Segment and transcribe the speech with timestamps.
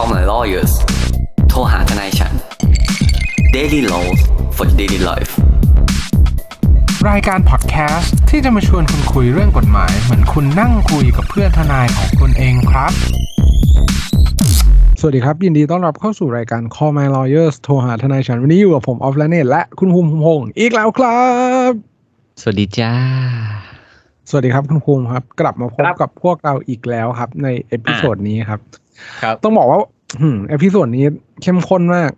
[0.00, 0.72] Call my lawyers
[1.48, 2.32] โทรหาทนายฉัน
[3.56, 4.20] Daily Laws
[4.56, 5.32] for Daily Life
[7.10, 12.92] รายการพอดแคสต์ที่จะมาชวนคุณคุยเรื่องกฎหมาย เหมือนคุณนั่งคุยกับเพื่อนทนายของคุณเองครับ
[15.00, 21.22] สวัสดีครับ ยินดีต้อนรับเข้าสู่รายการ Call My Lawyers โทรหาทนายฉัน วันนี้อยู่กับผมออฟแลนเนตและคุณภูมิภูมิพงศ์อีกแล้วครั
[21.70, 21.72] บ
[22.40, 22.92] สวัสดีจ้า
[24.30, 28.60] สวัสดีครับคุณภูมิครับ กลับมาพบครับกับพวกเราอีกแล้วครับ ใน episode นี้ครับ
[29.22, 29.78] ครับ ต้องบอกว่า
[30.20, 31.04] อืม episode นี้
[31.42, 32.10] เข้มข้นมาก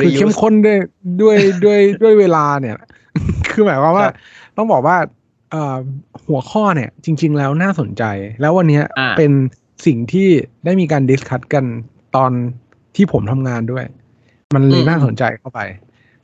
[0.00, 0.78] คือ Reuse เข้มข้นด้วย
[1.22, 2.76] ด้วยด้วยด้วยเวลาเนี่ย
[3.50, 4.14] คือหมายความว่าครับ
[4.56, 4.96] ต้องบอกว่า
[5.50, 5.76] เอ่อ
[6.26, 8.04] หัวข้อเนี่ย จริง ๆ แล้วน่าสนใจ
[8.40, 9.32] แล้ววันเนี้ยอ่าเป็น
[9.86, 10.28] สิ่งที่
[10.64, 11.64] ได้มีการ discuss กัน
[12.16, 12.30] ตอน
[12.96, 13.84] ที่ผมทำงานด้วย
[14.54, 15.60] มันเลยน่าสนใจเข้าไป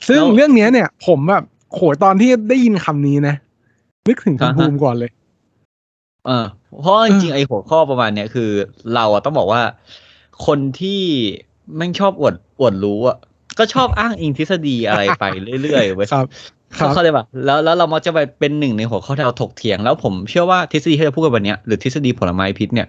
[0.07, 1.43] ซึ่งเรื่องเนี้ยเนี่ย ผมแบบ
[1.73, 3.35] โหตอนที่ได้ยินคำนี้นะ
[4.07, 5.11] นึกถึงคุณภูมิก่อนเลย
[6.25, 6.45] เออ
[6.81, 8.49] เพราะจริงๆไอ้หัวข้อประมาณเนี้ยคือ
[8.95, 9.61] เราอะต้องบอกว่า
[10.45, 11.01] คนที่
[11.75, 13.17] แม่งชอบอวดอวดรู้อะ
[13.59, 15.25] ก็ชอบอ้างอิงทฤษฎีอะไรไป
[15.61, 16.25] เรื่อยๆเว้ยครับ
[16.77, 22.87] ครับเข้าใจป่ะแล้วแล้วเรามักจะไปเป็นหนึ่งในหัวข้อที่เราถกเถียง แล้วผมเชื่อว่าทฤษฎีที่เราพูดกันวันเนี้ยหรือทฤษฎีผลไม้พิษเนี่ย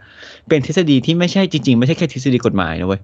[0.48, 3.00] เป็นทฤษฎีที่ไม่ใช่จริงๆ ไม่ใช่แค่ทฤษฎีกฎหมายนะเว้ย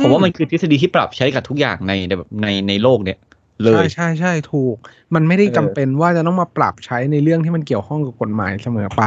[0.00, 3.18] ผมว่ามันคือทฤษฎีที่ปรับใช้กับทุกอย่างในในแบบในในโลกเนี่ย
[3.64, 4.76] เลใช่ยใช่ใช่ถูก
[5.14, 9.02] มันไม่ได้เออจำเป็นว่าจะต้องมาปรับใช้ในเรื่องที่มันเกี่ยวข้องกับกฎหมายเสมอไป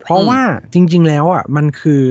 [0.00, 0.40] เพราะอืมว่า
[0.74, 2.02] จริง ๆ แล้วอะมันคือ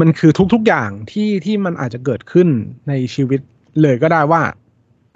[0.00, 2.48] มันคือทุก ๆ อย่างที่ที่มันอาจจะเกิดขึ้น
[2.88, 3.40] ในชีวิต
[3.82, 4.42] เลยก็ได้ว่า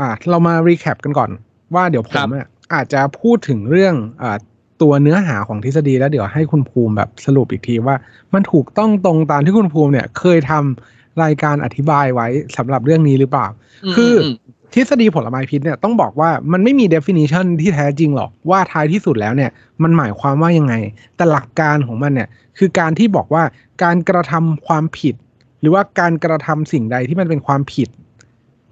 [0.01, 1.31] อะเรามารีแคปกันก่อน
[1.75, 4.39] ว่าเดี๋ยวผมอะอาจจะพูดถึงเรื่องอ่า
[4.83, 7.97] ตัวเนื้อหาของทฤษฎีแล้วเดี๋ยวให้คุณภูมิแบบสรุปอีกทีว่า
[8.35, 13.47] มันถูกต้องตรงตามที่คุณภูมิเนี่ย เคยทำรายการอธิบายไว้สำหรับเรื่องนี้หรือเปล่า
[13.95, 14.35] คืออม
[14.75, 19.51] ทฤษฎีผลไม้พิษเนี่ยต้องบอกว่ามันไม่มี definition ที่แท้จริงหรอกว่าท้ายที่สุดแล้วเนี่ย
[19.83, 20.75] มันหมายความว่ายังไง
[21.17, 22.29] แต่หลักการของมันเนี่ย
[22.59, 23.43] คือการที่บอกว่า
[23.83, 25.15] การกระทำความผิด
[25.61, 27.89] หรือว่าการกระทำสิ่งใดที่มันเป็นความผิด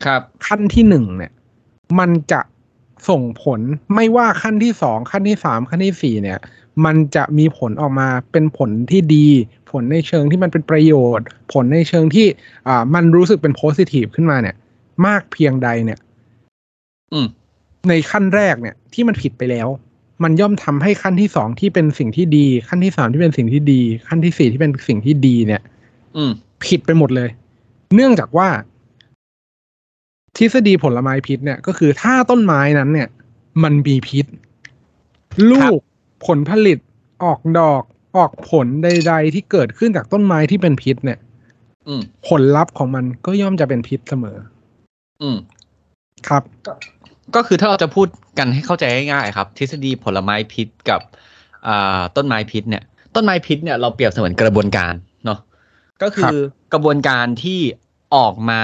[0.05, 1.33] ครับ ขั้นที่หนึ่งเนี่ย
[1.99, 2.41] มันจะ
[3.09, 3.61] ส่งผล
[3.95, 6.39] ไม่ว่าขั้นที่สองขั้นที่สามขั้นที่สี่เนี่ย
[6.85, 9.27] มันจะมีผลออกมาเป็นผลที่ดี
[9.71, 12.27] ผลในเชิงที่มันเป็นประโยชน์ ผลในเชิงที่
[12.69, 14.57] อ่ามันรู้สึกเป็นโพสิทีฟขึ้นมาเนี่ย
[15.07, 15.99] มากเพียงใดเนี่ย
[17.13, 17.27] อืม
[17.89, 19.69] ในขั้นแรกเนี่ย ที่มันผิดไปแล้ว
[20.23, 25.63] มันย่อมทำให้ขั้นที่สองที่เป็นสิ่งที่ดี ขั้นที่สามที่เป็นสิ่งที่ดี ขั้นที่สี่ที่เป็นสิ่งที่ดี เนี่ย
[26.17, 26.33] อืม
[26.67, 27.31] ผิดไปหมดเลย
[27.95, 28.49] เนื่องจากว่า
[30.37, 33.09] ทฤษฎีผลไม้พิษเนี่ยก็คือถ้าต้นไม้นั้น เนี่ย
[33.63, 34.27] มันมีพิษ
[35.51, 35.81] ลูก
[36.27, 36.79] ผลผลิต
[37.25, 37.83] ออกดอก
[38.17, 41.19] ออกผลใด ๆ ที่เกิดขึ้นจากต้นไม้ที่เป็นพิษเนี่ย
[41.89, 44.37] อืมผลลัพธ์ของมันก็ย่อมจะเป็นพิษเสมอ
[45.23, 45.37] อืม
[46.29, 46.43] ครับ
[47.35, 48.07] ก็คือถ้าเราจะพูด
[48.39, 51.01] กันให้เข้าใจง่ายๆครับ ทฤษฎีผลไม้พิษกับ
[51.67, 52.83] อ่าต้นไม้พิษเนี่ย
[53.15, 54.95] ต้นไม้พิษเนี่ยเราเปรียบเสมือนกระบวนการ
[55.25, 55.39] เนาะ
[56.03, 56.35] ก็คืครัอบ
[56.73, 57.61] กระบวนการที่
[58.17, 58.63] ออกมา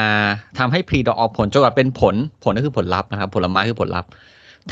[0.58, 4.10] ทำให้พรีดอกออกผลจนกว่าเป็นผลผลก็คือผลลัพธ์นะครับ ผลไม้คือผลลัพธ์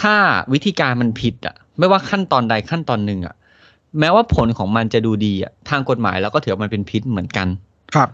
[0.00, 0.14] ถ้า
[0.52, 3.34] วิธีการมันผิดอะ ไม่ว่าขั้นตอนใดขั้นตอนหนึ่งอะ
[4.00, 7.48] แม้ว่าผลของมันจะดูดีอะทางกฎหมายเราก็ถือว่ามันเป็นพิษเหมือนกัน
[7.94, 8.08] ครับ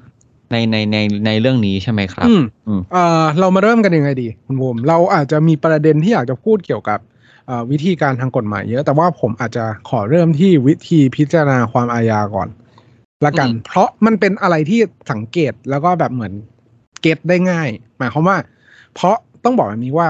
[0.52, 0.96] ในในใน
[1.26, 6.98] ในเรื่องนี้ใช่ไหมครับ อืมอืมเอ่อเรามาเริ่มกันยังไงดีคุณภูมิเราอาจจะมีประเด็นที่อยากจะพูดเกี่ยวกับ
[7.46, 12.48] เอ่อวิธีการทางกฎหมายเยอะแต่ว่าผมอาจจะขอเริ่มที่วิธีพิจารณาความอาญาก่อน
[13.26, 14.80] ละกันอืมเพราะมันเป็นอะไรที่
[15.12, 16.32] สังเกตแล้วก็แบบเหมือน
[17.02, 17.68] เก็ตได้ง่าย
[17.98, 18.36] หมายความว่า
[18.94, 20.08] เพราะต้องบอกแบบนี้ว่า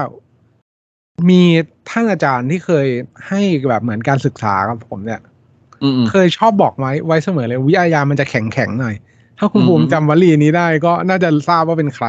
[1.29, 1.41] มี
[1.89, 2.87] ท่านอาจารย์ที่เคย
[3.27, 5.21] ให้แบบเหมือนการศึกษากับผมเนี่ย
[5.83, 8.95] อืมอืมเคยชอบบอกไว้ไว้เสมอเลยวิทยามันจะแข็งแข็งๆหน่อย
[9.41, 12.07] ถ้าคุณอืมภูมิจำวลีนี้ได้ก็น่าจะทราบว่าเป็นใคร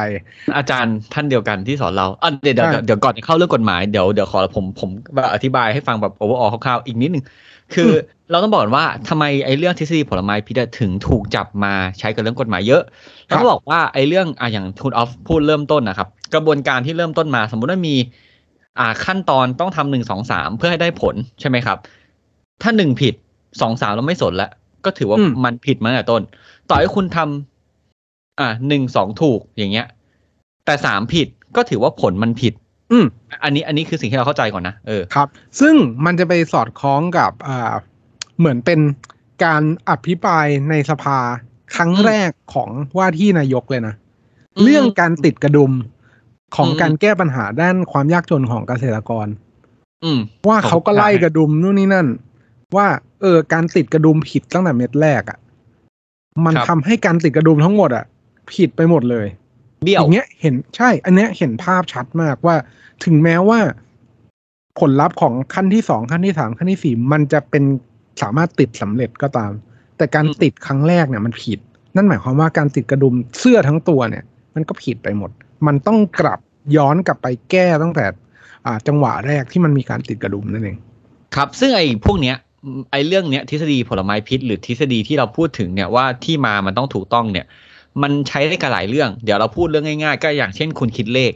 [0.57, 7.23] อาจารย์ท่านเดียวกันที่สอนเราอะเดี๋ยวเดี๋ยวใช่เดี๋ยวก่อนจะเข้าเรื่องกฎหมายเดี๋ยวเดี๋ยวขอผมผมแบบอธิบายให้ฟังแบบโอเวอร์ออคร่าวๆอีกนิดนึง
[7.73, 7.93] คืออ
[8.31, 12.81] เราต้องบอกก่อนว่าทำไมไอ้เรื่องทฤษฎีผลไม้พิษอะถึงถูกจับมาใช้กับเรื่องกฎหมายเยอะ
[13.27, 17.95] เราก็บอกว่าไอ้เรื่องอะอย่างคุณออฟพูดเริ่มต้นนะครับ กระบวนการที่เริ่มต้นมา สมมุติว่ามี
[18.79, 21.77] อ่าขั้นตอนต้องทำหนึ่งสองสามเพื่อให้ได้ผลใช่ไหมครับ
[22.61, 23.13] ถ้าหนึ่งผิด
[23.61, 24.51] สองสามเราไม่สนแล้ว
[24.85, 26.21] ก็ถือว่าอืมมันผิดมาตั้งแต่ต้น
[26.73, 29.87] ต่อให้คุณทำอ่าหนึ่งสองถูกอย่างเงี้ย
[30.65, 32.53] แต่สามผิดก็ถือว่าผลมันผิด
[32.91, 33.05] อืม
[33.43, 35.27] อันนี้อันนี้คือสิ่งที่เราเข้าใจก่อนนะเออครับ
[35.59, 35.75] ซึ่ง
[36.05, 37.73] มันจะไปสอดคล้องกับอ่า
[38.37, 38.79] เหมือนเป็น
[39.43, 41.17] การอภิปรายในสภา
[41.75, 43.95] ครั้งอืมแรกของว่าที่นายกเลยนะ
[44.55, 45.71] อืมเรื่องการติดกระดุม
[46.55, 49.27] ของอืมการแก้ปัญหาด้านความยากจนของเกษตรกร
[50.03, 52.07] อืมว่าของเขาก็ไล่กระดุมนู่นนี่นั่น
[52.75, 52.87] ว่า
[53.21, 55.37] เออ การติดกระดุมผิดตั้งแต่เม็ดแรกอะ่ะ
[56.45, 58.05] มันครับทำให้การติดกระดุมทั้งหมดอะ่ะ
[58.53, 59.27] ผิดไปหมดเลย
[59.83, 62.55] เบี้ยวอย่างเงี้ยเห็นใช่ อันเนี้ยเห็นภาพชัดมากว่า
[63.05, 63.59] ถึงแม้ว่า
[64.79, 67.63] ผลลัพธ์ของขั้นที่สองขั้นที่สามขั้นที่สี่มันจะเป็น
[68.21, 69.51] สามารถติดสำเร็จก็ตาม
[69.97, 71.59] แต่การอืมติดครั้งแรกเนี่ยมันผิด
[71.95, 74.23] นั่นหมายความว่าการติดกระดุมเสื้อทั้งตัวเนี่ย
[74.55, 75.31] มันก็ผิดไปหมด
[75.67, 76.39] มันต้องกลับ
[76.77, 78.05] ย้อนกลับไปแก้ตั้งแต่
[78.65, 80.77] อ่าจังหวะแรกที่มันมีการติดกระดุมนั่นเอง
[81.35, 82.35] ครับ ซึ่งไอ้พวกเนี้ย
[82.91, 87.45] ไอ้เรื่องเนี้ยทฤษฎีผลไม้พิษ หรือทฤษฎีที่เราพูดถึงเนี่ยว่าที่มามันต้องถูกต้องเนี่ย
[88.01, 91.31] มันใช้ได้กับหลายเรื่อง เดี๋ยวเราพูดเรื่องง่ายๆ ก็อย่างเช่นคุณคิดเลข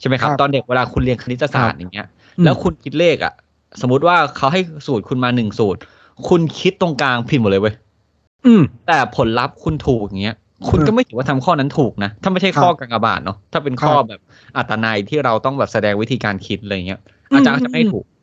[0.00, 2.06] ใช่ไหมครับครับตอนเด็กเวลาคุณเรียนคณิตศาสตร์อย่างเงี้ย
[2.38, 3.34] อืมแล้วคุณคิดเลขอะ
[3.80, 5.80] สมมติว่าเขาให้สูตรคุณมาหนึ่งสูตร
[6.28, 7.74] คุณคิดตรงกลางผิดหมดเลยเว้ย
[8.46, 10.36] อืมแต่ผลลัพธ์คุณถูกอย่างเงี้ย
[10.68, 14.20] คุณก็ไม่ถือว่าทำข้อนั้นถูกนะ ถ้าไม่ใช่ข้อกากบาทเนาะถ้าเป็นข้อครับแบบ
[14.56, 17.00] อัตนัยที่เราต้องแบบแสดงวิธีการคิดอะไรเงี้ย
[17.34, 18.13] อาจารย์ก็จะไม่ให้ถูกครับ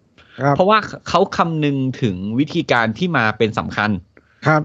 [0.56, 0.78] เพราะว่า
[1.10, 3.90] เขาคำนึงถึงวิธีการที่มาเป็นสำคัญ
[4.48, 4.62] ครับ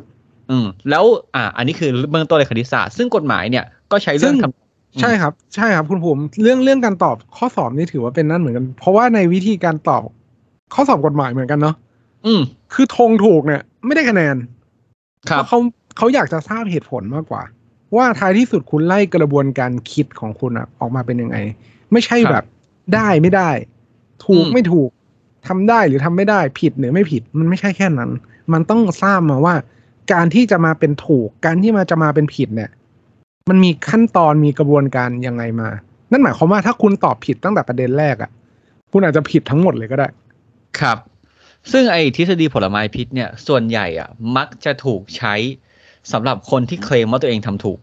[0.50, 1.04] อืมแล้ว
[1.34, 10.02] อ่า อันนี้คือเบื้องต้นในคณิตศาสตร์ซึ่งกฎหมายเนี่ยก็ใช้เรื่องซึ่งคำใช่ครับ ใช่ครับคุณภูมิเรื่องเรื่องการตอบข้อสอบนี่ถือว่าเป็นนั่นเหมือนกัน เพราะว่าในวิธีการตอบ
[10.74, 11.74] ข้อสอบกฎหมายเหมือนกันเนาะ
[12.26, 12.40] อืม
[12.74, 14.36] คือธงถูกเนี่ย ไม่ได้คะแนน
[15.30, 15.58] ครัเพบราะเขา
[15.96, 17.42] เขาอยากจะทราบเหตุผลมากกว่า
[17.96, 21.36] ว่าท้ายที่สุดคุณไล่กระบวนการคิดของคุณอะออกมาเป็นยังไง
[21.92, 22.44] ไม่ใช่ครับแบบ
[22.94, 23.50] ได้ไม่ได้
[24.24, 24.90] ถูกอืมไม่ถูก
[25.48, 28.10] ทำได้หรือทำไม่ได้ผิดหรือไม่ผิดมันไม่ใช่แค่นั้น
[28.52, 29.54] มันต้องทราบมาว่า
[30.12, 32.70] การที่จะมาเป็นถูก การที่มาจะมาเป็นผิดเนี่ย
[33.48, 35.68] มันมีขั้นตอนมีกระบวนการยังไงมา
[36.10, 38.30] นั่นหมายความว่าถ้าคุณตอบผิดตั้งแต่ประเด็นแรกอะ
[38.92, 40.08] คุณอาจจะผิดทั้งหมดเลยก็ได้
[40.80, 40.98] ครับ
[41.72, 45.34] ซึ่งไอ้ทฤษฎีผลไม้พิษเนี่ย ส่วนใหญ่อะ มักจะถูกใช้
[46.12, 47.78] สำหรับคนที่เคลมว่าตัวเองทำถูก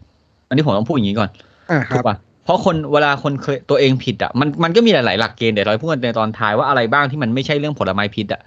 [0.48, 1.30] อันนี้ผมต้องพูดอย่างนี้ก่อน
[1.70, 8.40] อ่าคถูรักบป่ะ เพราะคนเวลาคนเคยตัวเองผิดอะมันมันก็มีหลาย ๆ หลักเกณฑ์เดี๋ยวเราพูดกันในตอนท้ายว่าอะไรบ้างที่มันไม่ใช่เรื่องผลไม้พิษอะ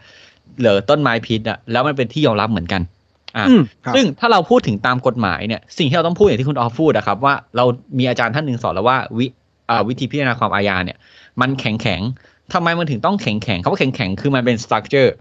[0.62, 2.82] หรือต้นไม้พิษอะแล้วมันเป็นที่ยอมรับเหมือนกัน
[3.38, 7.66] อ่าอืมครับซึ่งถ้าเราพูดถึงตามกฎหมายเนี่ยสิ่งที่เราต้องพูดอย่างที่คุณออฟพูดนะครับว่าเรา
[7.98, 9.26] มีอาจารย์ท่านหนึ่งสอนแล้วว่าวิ
[9.70, 10.98] อ่าวิธีพิจารณาความอาญาเนี่ย
[11.42, 15.16] มันแข็งแข็งๆทำไมมันถึงต้องแข็งแข็งๆเขาว่าแข็งแข็งๆคือมันเป็นสตรัคเจอร์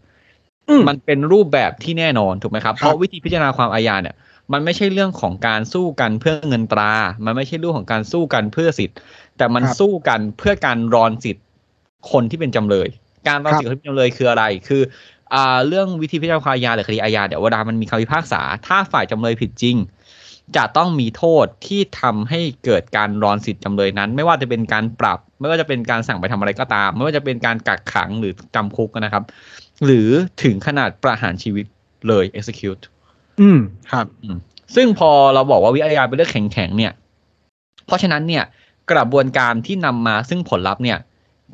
[0.68, 4.14] อืมมันเป็นรูปแบบที่แน่นอนถูกไหมครับครับ เพราะวิธีพิจารณาความอาญาเนี่ย
[4.52, 6.92] มันไม่ใช่เรื่องของการสู้กันเพื่อเงินตรา
[7.24, 8.96] มันไม่ใช่เรื่องของการสู้กันเพื่อสิทธิ์
[9.36, 11.44] แต่มันครับสู้กันเพื่อการรอนสิทธิ์
[12.12, 12.88] คนที่เป็นจำเลย
[13.28, 14.82] การรอนสิทธิ์คนที่เป็นจำเลยคืออะไร คือ
[15.34, 19.76] อ่าเรื่องวิธีพิจารณาความอาญาหรือคดีอาญาเดี๋ยวเวลามันมีคำพิพากษา ถ้าฝ่ายจำเลยผิดจริง
[20.56, 29.24] จะต้องมีโทษที่ทำให้เกิดการรอนสิทธิ์จำเลยนั้น ไม่ว่าจะเป็นการปรับ ไม่ว่าจะเป็นการสั่งไปทำอะไรก็ตาม ไม่ว่าจะเป็นการกักขังหรือจำคุกนะครับ
[29.84, 30.10] หรือ
[30.42, 31.66] ถึงขนาดประหารชีวิต
[32.08, 32.82] เลย execute
[33.40, 33.58] อืม
[33.92, 34.06] ครับ
[34.74, 36.92] ซึ่งพอเราบอกว่าวิทยาเป็นเรื่องแข็งๆเนี่ย
[37.86, 38.44] เพราะฉะนั้นเนี่ย
[38.92, 40.98] กระบวนการที่นำมาซึ่งผลลัพธ์เนี่ย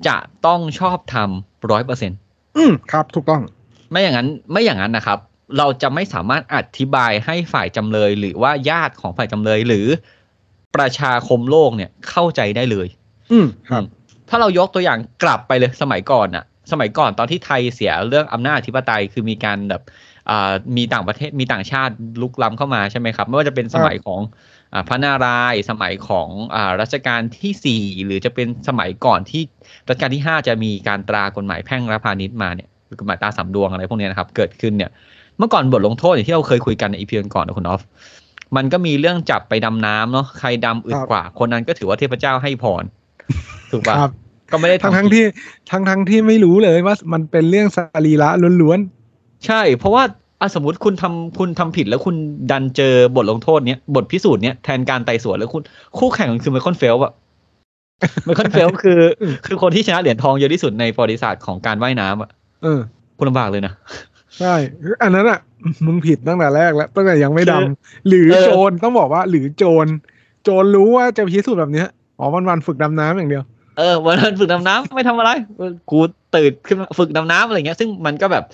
[0.06, 2.12] จะต้องชอบทำร้อยเปอร์เซ็น
[2.56, 3.43] อืมครับ ถูกต้อง
[3.90, 5.19] ไม่อย่างนั้นไม่อย่างนั้นนะครับ
[5.58, 9.87] เราจะไม่สามารถอธิบายให้ฝ่ายจำเลย หรือว่าญาติของฝ่ายจำเลยหรือ
[10.76, 12.88] ประชาคมโลกเนี่ยเข้าใจได้เลย
[13.32, 13.85] อืมครับ
[14.28, 19.90] ถ้าเรายกตัวอย่างกลับไปเลยสมัยก่อนอะสมัยก่อนตอนที่ไทยเสียเรื่องอำนาจอธิปไตยคือมีการแบบอ่า
[20.76, 24.20] มีต่างประเทศมีต่างชาติลุกล้ำเข้ามาใช่ไหมครับไม่ว่าจะเป็นสมัยของ
[24.72, 29.42] อ่าพระนารายณ์สมัยของอ่ารัชกาลที่สี่หรือจะเป็นสมัยก่อนที่
[29.88, 34.90] รัชกาลที่ห้าจะมีการตรากฎหมายแพ่งและพาณิชย์มาเนี่ยหรือกฎหมายตราสามดวงอะไรพวกเนี้ยนะครับ เกิดขึ้นเนี่ย
[35.38, 37.82] เมื่อก่อนบทลงโทษอย่างที่เราเคยคุยกันในอีพีก่อนๆนะคุณออฟ
[38.56, 42.84] มันก็มีเรื่องจับไปดำน้ำเนาะใครดำอึดครับกว่า คนนั้นก็ถือว่าเทพเจ้าให้พร
[43.70, 44.12] ถูกปะครับ
[44.50, 45.25] ก็ไม่ได้ทั้งทำทั้งผิดที่
[45.70, 48.28] ทั้งทั้งที่ไม่รู้เลยว่ามันเป็นเรื่องสสรีระ
[48.62, 48.78] ล้วน
[49.46, 50.02] ใช่ เพราะว่า
[50.40, 52.16] อะสมมติคุณทำคุณทำผิดแล้วคุณ
[52.50, 55.62] ดันเจอบทลงโทษเนี้ยบทพิสูจน์เนี้ยแทนการไต่สวนแล้วคุณ
[55.99, 57.12] คู่แข่งมันคือไมเคิลเฟลป์อะ
[58.25, 59.00] ไมเคิลเฟลป์คือ
[59.46, 62.80] คือคนที่ชนะเหรียญทองเยอะที่สุดในประวัติศาสตร์ของการว่ายน้ำอะๆเออ
[63.18, 63.72] คุณลำบากเลยนะ
[64.38, 64.54] ใช่
[65.02, 65.38] อันนั้นอะ
[65.87, 69.87] มึงผิดตั้งแต่แรกแล้วตั้งแต่ยังไม่ดำหรือเออโจรต้องบอกว่า หรือโจร
[70.44, 73.44] โจรรู้ว่าจะพิสูจน์แบบเนี้ยอ๋อวันวันๆฝึกดำน้ำอย่างเดียว
[73.78, 75.30] เออวันนั้นฝึกดำน้ำไม่ทำอะไร
[75.90, 75.99] กู
[76.34, 78.44] ตื่นขึ้นมาฝึกดำน้ำอะไรเงี้ย ซึ่งมันก็แบบ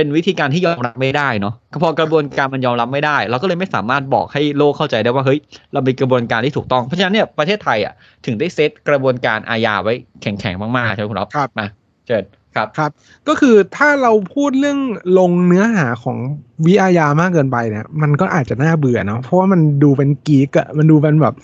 [0.00, 5.38] เป็นวิธีการที่ยอมรับไม่ได้เนาะพอกระบวนการมันยอมรับไม่ได้ เราก็เลยไม่สามารถบอกให้โลกเข้าใจได้ว่าเฮ้ย
[5.72, 7.94] เรามีกระบวนการที่ถูกต้องเพราะฉะนั้นเนี่ยประเทศไทยอะ
[8.26, 11.66] ถึงได้เซตกระบวนการอาญาไว้แข็งๆมากๆใช่ไหมคุณอ๊อฟครับมา
[12.06, 12.90] เชิญครับครับ
[13.28, 14.78] ก็คือถ้าเราพูดเรื่อง
[15.18, 16.18] ลงเนื้อหาของ
[16.66, 21.34] วิอาญามากเกินไปเนี่ยมันก็อาจจะน่าเบื่อเนาะเพราะว่ามันดูเป็นกีกอะมันดูเป็นแบบ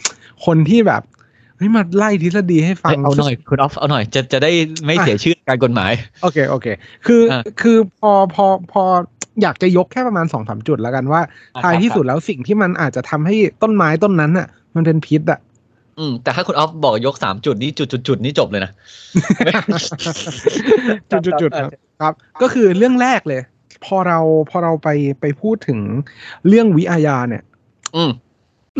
[0.47, 1.03] คนที่แบบ
[1.57, 4.51] เฮ้ยมาไล่ทฤษฎีให้ฟังเอาหน่อยคุณออฟเอาหน่อย จะจะได้
[4.87, 6.67] ไม่เสียชื่อการกฎหมาย โอเคโอเค
[7.07, 8.83] คืออะคือพอพอพอ
[9.43, 11.21] อยากจะยกแค่ประมาณสองสามจุดแล้วกันว่า
[11.55, 15.41] อะท้ายครับที่สุดแล้วสิ่งที่มันอาจจะทำให้ต้นไม้ต้นนั้นอะ มันเป็นพิษอะ
[15.99, 18.73] อืมแต่ถ้าคุณออฟบอกยกสามจุดนี่จุดจุดจุดนี่จบเลยนะ
[21.11, 21.71] จุดจุดจุดครับ
[22.01, 23.41] ครับ ก็คือเรื่องแรกเลย
[23.85, 24.19] พอเรา
[24.51, 24.89] พอเราไป
[25.21, 25.79] ไปพูดถึง
[26.49, 27.43] เรื่องวิอาญาเนี่ย
[27.97, 28.11] อืม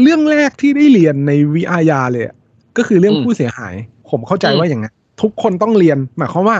[0.03, 2.36] เรื่องแรกที่ได้เรียนในวิอาญาเลยอะ
[2.77, 3.75] ก็คือเรื่องอืมผู้เสียหาย
[4.11, 6.59] ผมเข้าใจอืมว่าอย่างนั้นทุกคนต้องเรียน หมายความว่า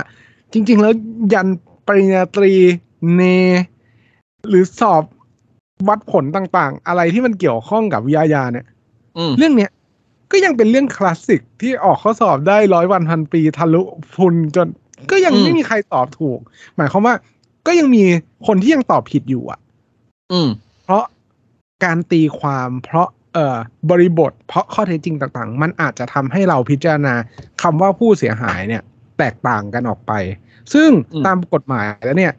[0.53, 0.93] จริง ๆ แล้ว
[1.33, 1.49] ยัน
[1.87, 2.53] ปริญญาตรี
[3.15, 3.23] เน
[4.49, 5.03] หรือสอบ
[5.89, 8.67] วัดผลต่างๆ อะไรที่มันเกี่ยวข้องกับวิทยาเนี่ย
[9.19, 9.71] อืมเรื่องเนี้ย
[10.31, 13.83] ก็ยังเป็นเรื่องคลาสสิกที่ออกข้อสอบได้ร้อยวันพันปีทะลุ
[14.17, 14.69] พุนจน
[15.11, 16.39] ก็ยังอืมไม่มีใครตอบถูก
[16.77, 17.15] หมายความว่า
[17.67, 18.03] ก็ยังมี
[18.47, 19.61] คนที่ยังตอบผิดอยู่อะ
[20.33, 20.49] อืม
[20.83, 21.05] เพราะ
[21.85, 23.16] การตีความเพราะเอ่อ
[23.91, 27.15] บริบท เพราะข้อเท็จจริงต่างๆ มันอาจจะทำให้เราพิจารณา
[27.63, 28.83] คำว่าผู้เสียหายเนี่ย
[29.19, 30.13] แตกต่างกันออกไป
[30.75, 32.33] ซึ่งอืมตามกฎหมายแล้วเนี่ย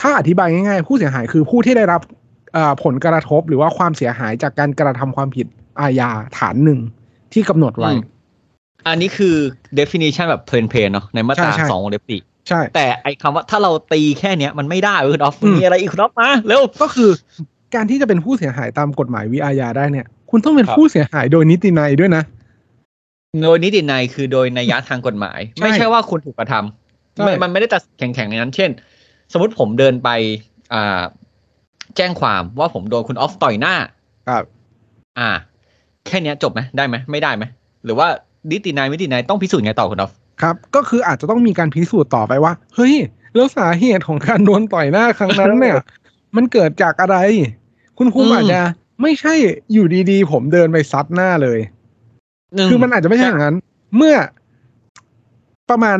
[0.00, 2.00] ถ้าอธิบายง่ายๆ ผู้เสียหายคือผู้ที่ได้รับ
[2.54, 5.46] เอ่อผลกระทบหรือว่าความเสียหายจากการกระทำความผิด
[5.80, 6.78] อาญาฐานหนึ่ง
[7.32, 8.00] ที่กำหนดไว้อืม
[8.88, 9.36] อันนี้คือ
[9.78, 17.10] definition แบบเพลนเพลนเนาะในมาตราใช่ใช่สองวงเล็บสี่ใช่ แต่ไอ้คำว่าถ้าเราตีแค่เนี้ยมันไม่ได้เว้ยคุณออฟอืมมีอะไรอีกคุณออฟมาเร็วก็คือ
[17.74, 22.22] การที่จะเป็นผู้เสียหายตามกฎหมายวิอาญาได้เนี่ย คุณต้องเป็นครับผู้เสียหายโดยนิตินัยด้วยนะ
[23.42, 28.70] โดยนิตินัยคือโดยนัยยะทางกฎหมายใช่ไม่ใช่ว่าคุณถูกกระทำใช่ไม่มันไม่ได้ตัดแข็งๆในนั้น เช่น
[29.32, 30.08] สมมติผมเดินไป
[30.74, 31.00] อ่า
[31.96, 33.74] แจ้งความว่าผมโดนคุณออฟต่อยหน้า
[34.28, 34.44] ครับ
[35.18, 35.30] อ่า
[36.06, 37.44] แค่เนี้ยจบไหมได้ไหมไม่ได้ไหม
[37.84, 38.06] หรือว่า
[38.52, 42.94] นิตินัยนิตินัยต้องพิสูจน์ไงต่อคุณออฟครับ ก็คืออาจจะต้องมีการพิสูจน์ต่อไปว่า เฮ้ย
[43.34, 45.76] แล้วสาเหตุของการโดนต่อยหน้าครั้งนั้นเนี่ย
[46.36, 47.16] มันเกิดจากอะไร
[47.98, 48.60] คุณครูอืมอาจจะ
[49.02, 49.34] ไม่ใช่
[49.72, 51.58] อยู่ดีๆ ผมเดินไปซัดหน้าเลย
[52.70, 53.56] คือมันอาจจะไม่ใช่อย่างนั้น
[53.96, 54.16] เมื่อ
[55.70, 55.98] ประมาณ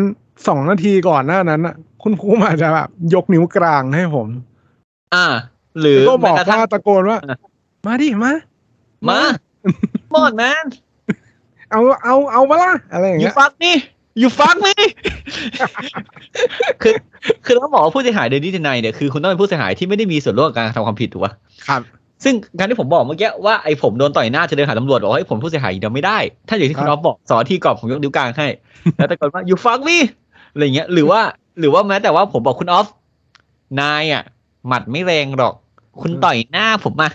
[0.48, 4.26] สองนาทีก่อนหน้านั้นน่ะคุณครูอาจจะแบบยกนิ้วกลางให้ผม
[5.14, 5.26] อ่า
[5.80, 7.38] หรือแล้วก็บอกแม้ระทั่งว่าตะโกนว่าอะ
[7.86, 8.32] มาดิมา
[9.08, 9.20] มา
[10.10, 10.64] หมดแมน
[11.70, 13.72] เอาเอาเอามาละอะไรอย่าง you เงี้ย fuck me
[14.20, 14.74] you fuck me
[16.82, 16.94] คือ
[17.44, 21.32] คือต้องบอกว่าผู้เสียหายโดยนิตินัยเนี่ยคือคุณต้องเป็นผู้เสียหายที่ไม่ได้มีส่วนร่วมกับการกระทำความผิดถูกปะ
[21.68, 21.82] ครับ
[22.24, 28.46] ซึ่งการที่ผมบอกเมื่อกี้ว่าไอ้ผมโดนต่อยหน้าจะเดินหาตำรวจบอกว่าไอ้ผมผู้เสียหายเดียวไม่ได้ ถ้าอย่างที่คุณครัอ๊อบฟบอกสอนที่กรอบผมยกนิ้วกลางให้
[28.96, 29.98] แล้วตะโกนว่า you fuck me
[30.52, 31.20] อะไรเงี้ย หรือว่า
[31.60, 32.86] หรือว่าแม้แต่ว่าผมบอกคุณออฟ
[33.80, 34.22] นายอะ
[34.66, 35.54] หมัดไม่แรงหรอก
[36.02, 37.08] คุณต่อยหน้าผมมา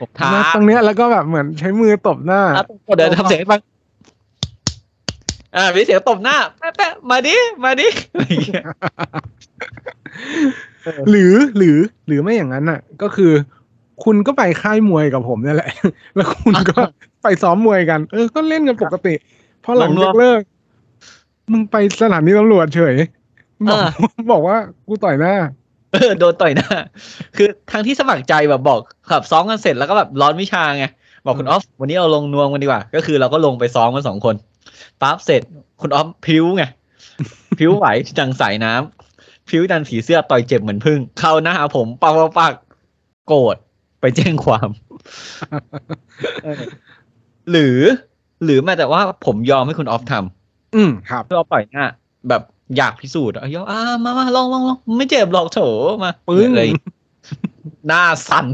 [0.00, 2.64] ผมท้ามาตรงเนี้ยแล้วก็แบบเหมือนใช้มือตบหน้าอะ
[2.96, 3.60] เดี๋ยวทำเสียงให้ฟัง
[5.56, 8.64] อ่ามีเสียงตบหน้าแป๊ะแป๊ะมาดิมาดิอะไรเงี้ย
[11.10, 11.76] หรือหรือ
[12.06, 13.32] หรือไม่อย่างนั้นน่ะ ก็คือ
[14.04, 15.70] คุณก็ไปค่ายมวยกับผมนี่แหละ
[16.16, 16.78] แล้วคุณก็
[17.22, 19.14] ไปซ้อมมวยกัน เออ ก็เล่นกันปกติ
[19.64, 20.40] พอหลังจากเลิก
[21.52, 22.96] มึงไปสถานีตำรวจเฉย
[23.68, 23.80] บอก
[24.32, 25.34] บอกว่ากูต่อยหน้า
[25.92, 26.68] เออ โดนต่อยหน้า
[27.36, 30.84] คือทั้งที่สมัครใจแบบบอกขับซ้อมกันเสร็จแล้วก็แบบร้อนวิชาไง
[31.26, 34.34] บอกคุณออฟ วันนี้เราลงนวมกันดีกว่า ก็คือเราก็ลงไปซ้อมกันสองคน
[35.02, 35.42] ปั๊บเสร็จ
[35.80, 36.64] คุณออฟพิ้วไง
[37.58, 37.86] พิ้วไหว
[38.18, 42.52] จังสายน้ำพิ้วดันผีเสื้อต่อยเจ็บเหมือนพึ่ง เข้าหน้าผมปักปักปัก
[43.28, 43.56] โกรธ
[44.00, 44.68] ไปแจ้งความ
[46.44, 46.62] เออ
[47.50, 47.78] หรือ
[48.44, 51.84] หรือแม้แต่ว่าผมยอมให้คุณออฟทำอืมครับเพื่อเอาต่อยหน้า
[52.28, 52.42] แบบ
[52.76, 55.60] อยากพิสูจน์อะยอมอ่ามามาลองลองลองไม่เจ็บหรอกโถ
[56.02, 56.68] มาปึ้งเลย
[57.86, 58.46] หน้าสั่น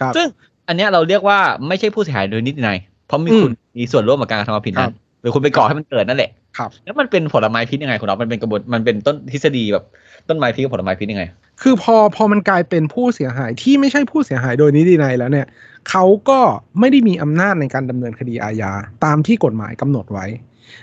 [0.00, 0.26] ครับซึ่ง
[0.68, 9.84] อันเนี้ยเราเรียกว่าไม่ใช่ผู้เสียหายโดยนิตินัยเพราะมีอืมคุณมีส่วนร่วมกับการกระทำความผิดครันั้บนหรือคุณไปก่อให้มันเกิดนั่นแหละครับ แล้วมันเป็นผลไม้พิษยังไงคุณน้องมันเป็นกระบวนมันเป็นต้นทฤษฎีแบบ
[10.28, 11.24] ต้นไม้พิษกับผลไม้พิษยังไง
[11.62, 15.46] คือพอพอมันกลายเป็นผู้เสียหายที่ไม่ใช่ผู้เสียหายโดยนิตินัยแล้วเนี่ย
[15.90, 16.40] เขาก็
[16.80, 18.72] ไม่ได้มีอำนาจในการดำเนินคดีอาญา
[19.04, 20.26] ตามที่กฎหมายกำหนดไว้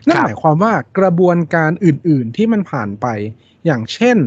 [0.08, 3.08] นั่นครับหมายความว่ากระบวนการอื่น ๆ ที่มันผ่านไป
[3.66, 4.18] อย่างเช่น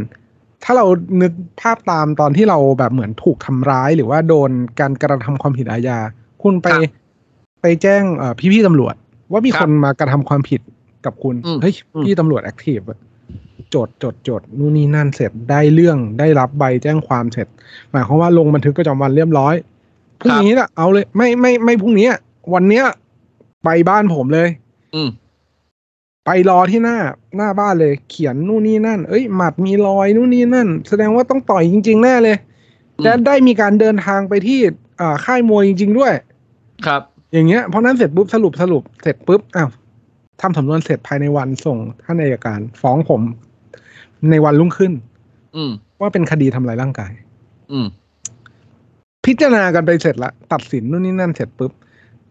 [0.64, 0.86] ถ้าเรา
[1.22, 5.98] นึกภาพตามตอนที่เราแบบเหมือนถูกทำร้าย หรือว่าโดนการกระทำความผิดอาญา
[6.42, 6.92] คุณไปครับ
[7.62, 8.94] ไปแจ้งเอ่อพี่ๆตำรวจ
[9.32, 10.60] ว่ามีครับคนมากระทำความผิด
[11.04, 12.78] กับคุณอืมเฮ้ยอืมพี่ตำรวจแอคทีฟ
[13.74, 17.48] จดจดจดนู่นนี่นั่นเสร็จได้เรื่องได้รับใบแจ้งความเสร็จ
[17.90, 19.54] หมายความว่าลงบันทึกประจำวันเรียบร้อย
[20.20, 22.08] พรุ่งนี้ละเอาเลย ไม่ไม่ไม่พรุ่งนี้
[22.54, 22.84] วันเนี้ย
[23.64, 24.48] ไปบ้านผมเลย
[24.94, 25.08] อืม
[26.26, 26.98] ไปรอที่หน้า
[27.36, 32.36] หน้าบ้านเลย เขียนนู่นนี่นั่น เอ้ยหมัดมีรอยนู่นนี่นั่น แสดงว่าต้องต่อยจริง ๆ แน่เลย
[32.98, 34.60] อืมและได้มีการเดินทางไปที่
[35.00, 36.12] อ่าค่ายมวยจริง ๆ ด้วย
[36.86, 37.02] ครับ
[37.32, 39.68] อย่างเงี้ยเพราะนั้นเสร็จปุ๊บสรุปสรุปเสร็จปุ๊บอ้าว
[40.40, 43.22] ทำสำนวนเสร็จภายในวันส่งท่านอัยการ ฟ้องผม
[44.30, 44.92] ในวันรุ่งขึ้น
[45.56, 47.12] อืมว่าเป็นคดีทำลายร่างกาย
[47.72, 47.86] อืม
[49.26, 51.72] พิจารณากันไปเสร็จละตัดสินนู่นนี่นั่นเสร็จปุ๊บ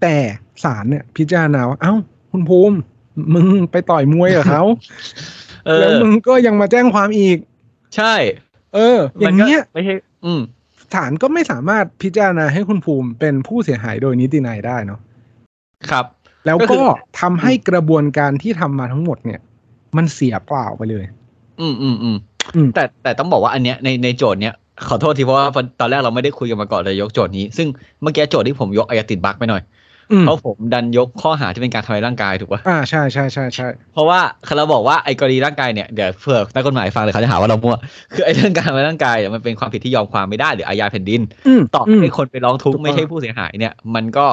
[0.01, 0.15] แต่
[0.63, 1.93] ศาลเนี่ย พิจารณาว่าเอ้า
[2.31, 2.77] คุณภูมิ
[3.34, 4.63] มึงไปต่อยมวยกับเขา
[5.65, 7.38] เอแล้วอมึงก็ยังมาแจ้งความอีก
[7.96, 8.13] ใช่
[8.75, 10.41] เออ อย่างเงี้ยมันก็ไม่ใช่อืม
[10.93, 15.00] ศาลก็ไม่สามารถพิจารณาให้คุณภูมิเป็นผู้เสียหายโดยนิตินัยได้เนาะ
[15.89, 16.05] ครับ
[16.46, 19.39] แล้วก็คืก็อทำให้กระบวนการที่ทำมาทั้งหมดเนี่ย
[19.98, 21.05] มันเสียเปล่าไปเลย
[21.61, 22.17] อืมอืมอืม
[22.55, 24.53] อืมแต่แต่ต้องบอกว่าอันเนี้ยในในโจทย์เนี้ย
[24.87, 25.47] ขอโทษทีเพราะว่า
[25.79, 27.67] ตอนแรกเราไม่ได้คุยกันมาก่อนเลยยกโจทย์นี้ ซึ่ง
[28.01, 29.61] เมื่อกี้โจทย์ที่ผมยกอาจจะติดบั๊กไปหน่อย
[30.11, 34.19] อืมเพราะผมดันยกข้อหาที่เป็นการทำลายร่างกายถูกปะอ่าใช่ใช่ใช่ใช่เพราะว่า
[34.57, 37.75] เราบอกว่าไอ้กรณีร่างกายเนี่ยเดี๋ยวเผื่อนักกฎหมายฟังเลยเขาจะหาว่าเรามั่ว
[38.13, 44.25] คือไอ้เรื่องการทำลายร่างกายเนี่ยมันเป็นความผิดที่ยอมความไม่ได้หรืออาญาแผ่นดินอืมต่ออืมให้คนไปร้องทุกถูข์กต้องไม่ใช่ผู้เสียหายเนี่ย มันก็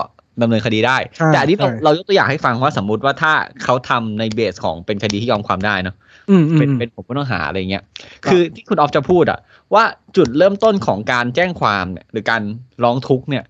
[0.42, 3.32] ดำเนินคดีได้ใช่แต่อันนี้เราใช่เรายกตัวอย่างให้ฟังว่าสมมติว่าถ้า
[3.64, 5.96] เขาทำในเบสของเป็นคดีที่ยอมความได้เนาะ
[6.30, 7.82] อืมอืมเป็นเป็นผมผู้ต้องหาอะไรเงี้ย
[8.24, 9.38] ครับคือที่คุณออฟจะพูดอะ
[9.74, 9.84] ว่า
[10.16, 12.42] จุดเริ่มต้นของการแจ้งความเนี่ยหรือการ
[12.84, 13.44] ร้องทุกข์เนี่ย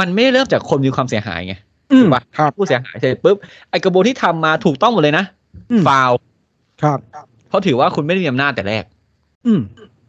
[0.00, 1.54] มันไม่ได้เริ่มจากคนมีความเสียหายไง
[1.92, 3.36] อืมถูกปะครับผู้เสียหายเสร็จปุ๊บ
[3.70, 5.24] ไอกระบวนที่ทำมาถูกต้องหมดเลยนะ
[5.70, 6.18] อืมฟาวล์
[6.82, 6.98] ครับ
[7.48, 8.84] เพราะถือว่าคุณไม่ได้มีอำนาจแต่แรก
[9.46, 9.60] อืม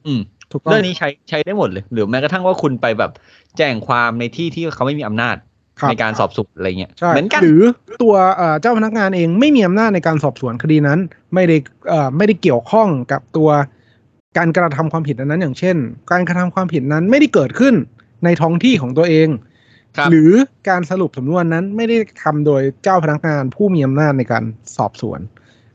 [0.05, 3.11] อืมถูกต้องเรื่องนี้ใช้ใช้ได้หมดเลย หรือแม้กระทั่งว่าคุณไปแบบ
[3.57, 5.52] แจ้งความในที่ที่เขาไม่มีอำนาจครับ
[5.89, 7.61] ในการสอบสวนอะไรเงี้ยใช่เหมือนกันหรือ
[8.01, 10.99] ตัวเอ่อเจ้าพนักงานเองไม่มีอำนาจในการสอบสวนคดีนั้น
[11.33, 11.57] ไม่ได้
[11.89, 13.49] เอ่อไม่ได้เกี่ยวข้องกับตัว
[14.37, 15.75] การกระทำความผิดนั้น อย่างเช่น
[16.11, 17.75] การกระทำความผิดนั้นไม่ได้เกิดขึ้น
[18.25, 19.27] ในท้องที่ของตัวเอง
[19.97, 20.31] ครับหรือ
[20.69, 24.43] การสรุปสำนวนนั้นไม่ได้ทำโดยเจ้าพนักงานผู้มีอำนาจในการ
[24.77, 25.19] สอบสวน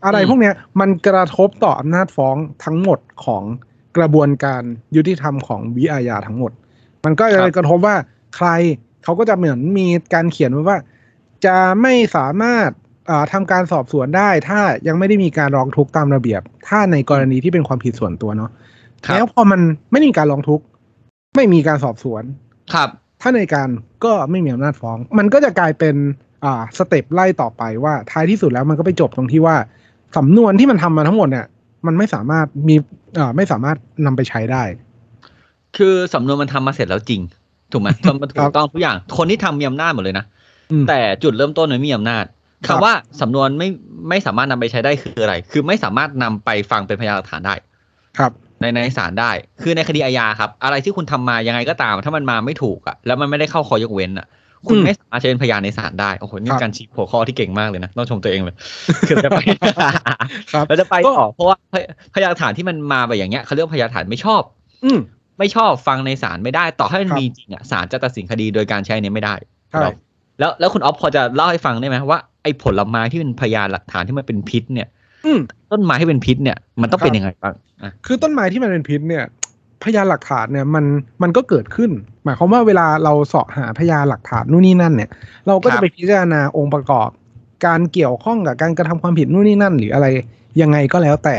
[0.05, 3.45] อะไรอืมพวกเนี้ยมันกระทบต่ออำนาจฟ้องทั้งหมดของ
[3.99, 4.63] กระบวนการ
[4.97, 6.53] ยุติธรรมของวิอาญาทั้งหมด
[7.05, 7.97] มันก็จะกระทบว่า
[8.37, 8.49] ใคร
[9.09, 10.79] เขาก็จะเหมือนมีการเขียนไว้ว่า
[11.45, 12.71] จะไม่สามารถ
[13.11, 18.51] อ่าทำการสอบสวนได้ถ้ายังไม่ได้มีการร้องทุกข์ตามระเบียบ ถ้าในกรณีที่เป็นความผิดส่วนตัวเนาะ
[19.07, 19.61] ครับแล้วพอมัน
[19.93, 20.65] ไม่มีการร้องทุกข์
[21.37, 22.23] ไม่มีการสอบสวน
[22.75, 22.89] ครับ
[23.21, 23.69] ถ้าในการ
[24.05, 25.95] ก็ไม่มีอำนาจฟ้อง มันก็จะกลายเป็น
[26.45, 29.57] อ่าสเต็ปไล่ต่อไปว่าท้ายที่สุดแล้วมันก็ไปจบตรงที่ว่า
[30.17, 31.47] สำนวนที่มันทำมาทั้งหมดเนี่ย
[31.87, 32.77] มันไม่สามารถมี
[33.19, 34.63] อ่าไม่สามารถนำไปใช้ได้
[35.77, 37.21] คือสำนวนมันทำมาเสร็จแล้วจริง
[37.73, 40.25] ถูกไหมทำมาถูกต้องทุกอย่าง คนที่ทำมีอำนาจหมดเลยนะ
[40.73, 42.25] อืมแต่จุดเริ่มต้นมันไม่มีอำนาจ
[42.67, 43.69] ครับคำว่าสำนวนไม่
[44.09, 47.55] ไม่สามารถนำไปใช้ได้คืออะไร คือไม่สามารถนำไปฟังเป็นพยานหลักฐานได้
[48.19, 49.31] ครับ ในในศาลได้
[49.63, 54.27] คือในคดีอาญาครับ อะไรที่คุณทำมายังไงก็ตาม ถ้ามันมาไม่ถูกอะ แล้วมันไม่ได้เข้าคอยกเว้นอะ
[54.67, 58.55] คุณอืมไม่สามารถใช้เป็นพยานในศาลได้ โอ้โห นี่ครับการชี้หัวข้อที่เก่งมากเลยนะต้องชมตัวเองเลย
[59.09, 59.41] คือจะไป
[60.53, 61.85] ครับเราจะไปก็ต่อเพราะว่าพย
[62.15, 64.43] พยานหลักฐานที่มันมาแบบอย่างเงี้ยเขาเรียกว่าพยานหลักฐานไม่ชอบ
[64.85, 64.99] อืม
[65.39, 69.35] ไม่ชอบฟังในศาลไม่ได้ ต่อให้มันครับมีจริงอะศาลจะตัดสินคดีโดยการใช้อันนี้ไม่ได้
[69.71, 69.95] ใช่ครับ
[70.39, 74.89] แล้วแล้วคุณออฟพอจะเล่าให้ฟังได้ไหมว่าไอ้ผลไม้ที่เป็นพยานหลักฐานที่มันเป็นพิษเนี่ย
[75.27, 75.41] อืม
[75.73, 79.25] ต้นไม้ที่เป็นพิษเนี่ยมันต้องเป็นครับยังไงบ้างอะคือต้นไม้ที่มันเป็นพิษเนี่ย
[79.85, 80.85] พยานหลักฐานเนี่ยมัน
[81.23, 81.91] มันก็เกิดขึ้น
[82.25, 85.11] หมายความว่าเวลาเราเสาะหาพยานหลักฐานนู่นนี่นั่นเนี่ย
[85.47, 87.09] เราก็ครัจะบไปพิจารณาองค์ประกอบ
[87.67, 90.07] การเกี่ยวข้องกับการกระทำความผิดนู่นนี่นั่น หรืออะไร
[90.63, 91.37] ยังไงก็แล้วแต่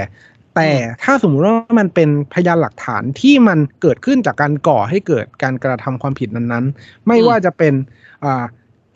[0.55, 0.71] แต่
[1.03, 7.73] ถ้าสมมุติว่ามันเป็นพยานหลักฐานที่มันเกิดขึ้นจากการก่อให้เกิดการกระทำความผิดนั้นๆ ไม่ว่าจะเป็น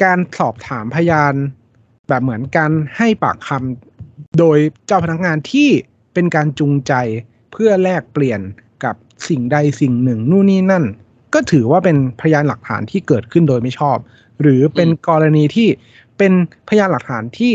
[0.04, 1.34] การสอบถามพยาน
[2.08, 5.70] แบบเหมือนการให้ปากคำโดยเจ้าพนักงานที่
[6.14, 6.94] เป็นการจูงใจ
[7.52, 8.42] เพื่อแลกเปลี่ยน
[8.84, 8.96] กับ
[9.28, 10.84] สิ่งใดสิ่งหนึ่งนู่นนี่นั่น
[11.34, 13.98] ก็ถือว่าเป็นพยานหลักฐานที่เกิดขึ้นโดยไม่ชอบ
[14.42, 15.68] หรือเป็นกรณีที่
[16.18, 16.34] เป็น
[16.70, 17.54] พยานหลักฐานที่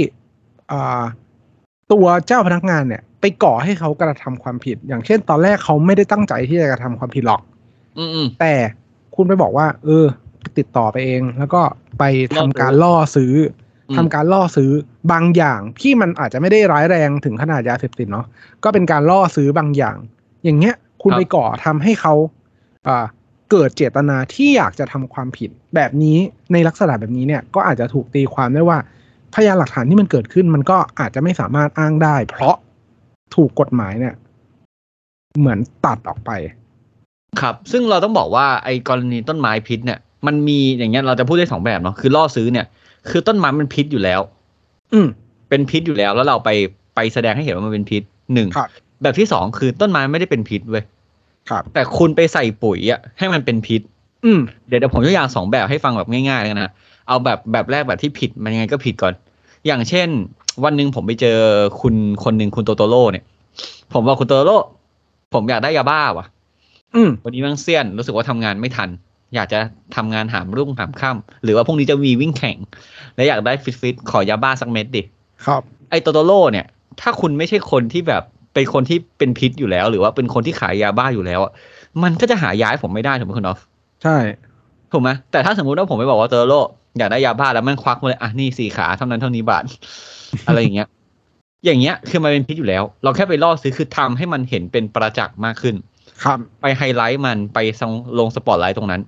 [1.92, 7.40] ตัวเจ้าพนักงานเนี่ย ไปก่อให้เขากระทำความผิด อย่างเช่น ตอนแรกเขาไม่ได้ตั้งใจที่จะกระทำความผิดหรอก
[7.98, 8.54] อืมอืมแต่
[9.16, 10.04] คุณไปบอกว่า เออ
[10.58, 11.62] ติดต่อไปเอง แล้วก็
[11.98, 12.04] ไป
[12.36, 13.34] ทำการล่อซื้อ
[13.90, 14.70] อมทำการล่อซื้อ
[15.12, 18.26] บางอย่างที่มันอาจจะไม่ได้ร้ายแรงถึงขนาดยาเสพติดเนาะ
[18.64, 19.96] ก็เป็นการล่อซื้อบางอย่าง
[20.44, 22.14] อย่างเงี้ย คุณครับไปก่อทำให้เขา
[22.88, 23.04] อ่า
[23.50, 26.18] เกิดเจตนาที่อยากจะทำความผิด แบบนี้
[26.52, 28.78] ในลักษณะแบบนี้เนี่ยก็อาจจะถูกตีความได้ว่า
[29.34, 32.56] พยานหลักฐานที่มันเกิดขึ้นมันก็อาจจะไม่สามารถอ้างได้ เพราะ
[33.34, 34.14] ถูกกฎหมายเนี่ย
[35.38, 36.30] เหมือนตัดออกไป
[37.40, 42.66] ครับ ซึ่งเราต้องบอกว่าไอ้กรณีต้นไม้พิษเนี่ย มันมีอย่างเงี้ยเราจะพูดได้สองแบบเนาะคือล่อซื้อเนี่ย
[43.10, 44.20] คือต้นไม้มันพิษอยู่แล้ว
[44.92, 45.06] อืม
[45.48, 46.50] เป็นพิษอยู่แล้วแล้วเราไป
[46.94, 48.02] ไปแสดงให้เห็นว่ามันเป็นพิษ
[48.34, 48.68] หนึ่งครับ
[49.02, 50.84] แบบที่สองคือต้นไม้ไม่ได้เป็นพิษเว้ย
[51.50, 53.80] ครับ แต่คุณไปใส่ปุ๋ยอะให้มันเป็นพิษ
[54.24, 56.72] อืมเดี๋ยวเดี๋ยวผมยกตัวอย่างสองแบบให้ฟังแบบง่ายๆเลยนะ
[57.08, 59.14] เอาแบบแบบแรกแบบที่ผิดมันยังไงก็ผิดก่อน
[59.66, 60.08] อย่างเช่น
[60.64, 61.38] วันหนึ่งผมไปเจอ
[61.80, 61.94] คุณ
[62.24, 63.24] คนหนึ่งคุณโตโตโร่เนี่ย
[63.92, 64.56] ผมบอกคุณโตโตโร่
[65.34, 66.26] ผมอยากได้ยาบ้าว่ะ
[66.94, 68.88] อืมวันนี้แมั่งเซียนรู้สึกว่าทำงานไม่ทัน
[69.34, 69.58] อยากจะ
[69.96, 72.56] ทำงานหามรุ่งหามค่ำหรือว่าพรุ่งนี้จะมีวิ่งแข่ง
[73.16, 75.02] และอยากได้ฟิตฟิตๆขอยาบ้าสักเม็ดดิ
[75.46, 76.66] ครับ ไอ้โตโตโร่เนี่ย
[77.00, 78.22] ถ้าคุณไม่ใช่คนที่แบบ
[78.54, 81.52] เป็นคนที่เป็นพิษอยู่แล้ว หรือว่าเป็นคนที่ขายยาบ้าอยู่แล้วอะ
[82.02, 83.58] มันก็จะหายาให้ผมไม่ได้ถูกไหมคุณออฟ
[84.02, 84.16] ใช่
[84.92, 86.60] ถูกไหมแต่ถ้าสมมุติว่าผมไปบอกว่าโตโตโร่
[86.98, 89.64] อยากได้ยาบ้าแล้วมันควักมาเลยอะนี่สี่ขาเท่านั้นเท่านี้บาท
[90.46, 90.88] อะไรอย่างเงี้ย
[91.64, 95.74] อย่างเงี้ยคือมันเป็นพิษอยู่แล้ว เราแค่ไปล่อซื้อคือทำให้มันเห็นเป็นประจักษ์มากขึ้น
[96.24, 99.00] ครับ ไปไฮไลท์มันไปส่งลงสปอตไลท์ตรงนั้น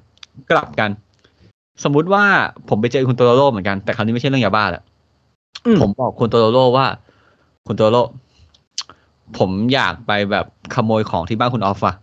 [0.51, 0.91] กลับกัน
[1.85, 2.25] สมมุติว่า
[2.69, 4.83] ผมไปเจอคุณโตโตโร่เหมือนกันแต่คราวนี้ไม่ใช่เรื่องยาบ้าแล้ว
[5.67, 6.87] อืมผมบอกคุณโตโตโร่ว่า
[7.67, 8.03] คุณโตโตโร่
[9.39, 11.95] ผมอยากไปแบบขโมยของที่บ้านคุณออฟอะ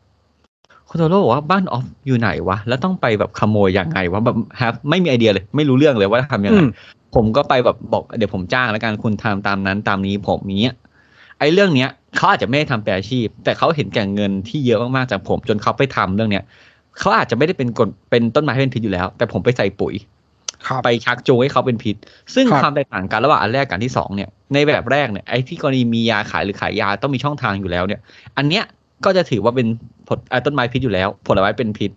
[0.90, 6.70] คุณคุณโทโร่บอกว่าบ้านออฟอยู่ไหนวะ แล้วต้องไปแบบขโมยยังไงวะแบบฮะไม่มีไอเดียเลย ไม่รู้เรื่องเลยว่าทำยังไงอืม
[7.16, 10.76] ผมก็ไปแบบบอกเดี๋ยวผมจ้างแล้วกันคุณทำตามนั้นตามนี้ผมเนี้ย
[11.40, 16.44] ไอ้เรื่องเนี้ยเขาอาจจะไม่ได้ทำเป็นอาชีพ แต่เขาเห็นแก่เงินที่เยอะมากๆจากผม จนเขาไปทำเรื่องเนี้ย
[17.00, 19.94] เขาอาจจะไม่ได้เป็นกฎเป็นต้นไม้ที่เป็นพิษอยู่แล้ว แต่ผมไปใส่ปุ๋ย
[20.68, 21.96] ครับไปชักจูงให้เขาเป็นพิษ
[22.34, 28.00] ซึ่งครับความแตกต่างกันระหว่างอันแรกกับอันที่สองเนี่ยในแบบแรกเนี่ยไอ้ที่กรณีมียาขายหรือขายยาต้องมีช่องทางอยู่แล้วเนี่ย
[28.38, 28.64] อันเนี้ย
[29.06, 29.68] ก็จะถือว่าเป็น
[30.08, 31.92] ผลเอ่อต้นไม้พิษอยู่แล้ว ผลไม้เป็นพิษ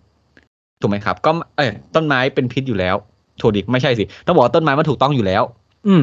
[0.80, 2.96] ถูกไหมครับ ก็เออต้นไม้เป็นพิษอยู่แล้ว
[3.42, 5.42] ถูกดิไม่ใช่สิ ต้องบอกว่าต้นไม้มันถูกต้องอยู่แล้ว
[5.88, 6.02] อืม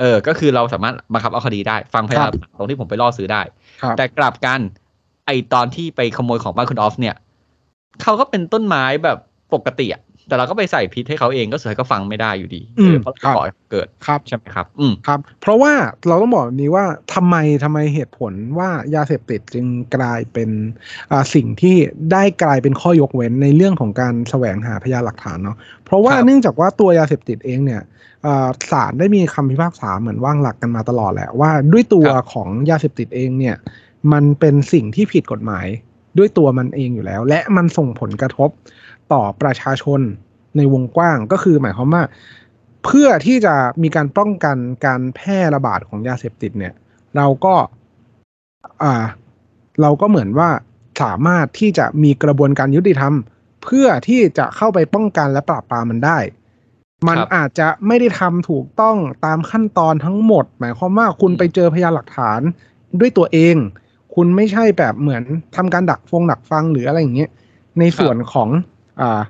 [0.00, 3.42] เออ ก็คือเราสามารถบังคับเอาคดีได้ ฟังพยานหลักฐานตรงที่ผมไปล่อซื้อได้
[3.82, 4.60] ครับแต่กลับกัน
[5.26, 7.14] ไอตอนที่ไปขโมยของบ้านคุณออฟเนี่ย
[8.02, 9.18] เขาก็เป็นต้นไม้แบบ
[9.54, 15.72] ปกติอะ แต่เราก็ไปใส่พิษให้เขาเองก็สุดท้ายก็ฟังไม่ได้อยู่ดีอืมเออเพราะเราก่อให้เกิดครับใช่ไหมครับ อืมครับ เพราะว่า
[16.06, 16.84] เราต้องบอกแบบนี้ว่า
[17.14, 20.50] ทำไมทำไมเหตุผลว่ายาเสพติดจึงกลายเป็น
[21.10, 21.76] อ่าสิ่งที่
[22.12, 27.82] ได้กลายเป็นข้อยกเว้นในเรื่องของการแสวงหาพยานหลักฐานเนาะเพราะว่าครับเนื่องจากว่าตัวยาเสพติดเองเนี่ย
[28.26, 33.56] อ่าศาลได้มีคำพิพากษาเหมือนว่างหลักกันมาตลอดแหละว่าด้วยตัวของยาเสพติดเองเนี่ย
[34.12, 35.66] มันเป็นสิ่งที่ผิดกฎหมาย
[36.18, 38.50] ด้วยตัวมันเองอยู่แล้ว และมันส่งผลกระทบ
[39.12, 40.00] ต่อประชาชน
[40.56, 42.02] ในวงกว้างก็คือหมายความว่า
[42.84, 46.74] เพื่อที่จะมีการป้องกันการแพร่ระบาดของยาเสพติดเนี่ย
[47.16, 47.54] เราก็
[48.82, 49.04] อ่า
[49.80, 50.50] เราก็เหมือนว่า
[51.02, 53.14] สามารถที่จะมีกระบวนการยุติธรรม
[53.64, 56.18] เพื่อที่จะเข้าไปป้องกันและปราบปรามมันได้
[57.08, 62.40] มันครับอาจจะไม่ได้ทำถูกต้องตามขั้นตอนทั้งหมด หมายความว่าคุณไปเจอพยานหลักฐาน
[63.00, 63.56] ด้วยตัวเอง
[64.16, 65.22] คุณไม่ใช่แบบเหมือน
[65.56, 67.30] ทำการดักฟงดักฟังหรืออะไรอย่างเงี้ย
[67.80, 68.48] ในส่วนของ
[69.00, 69.20] อ่า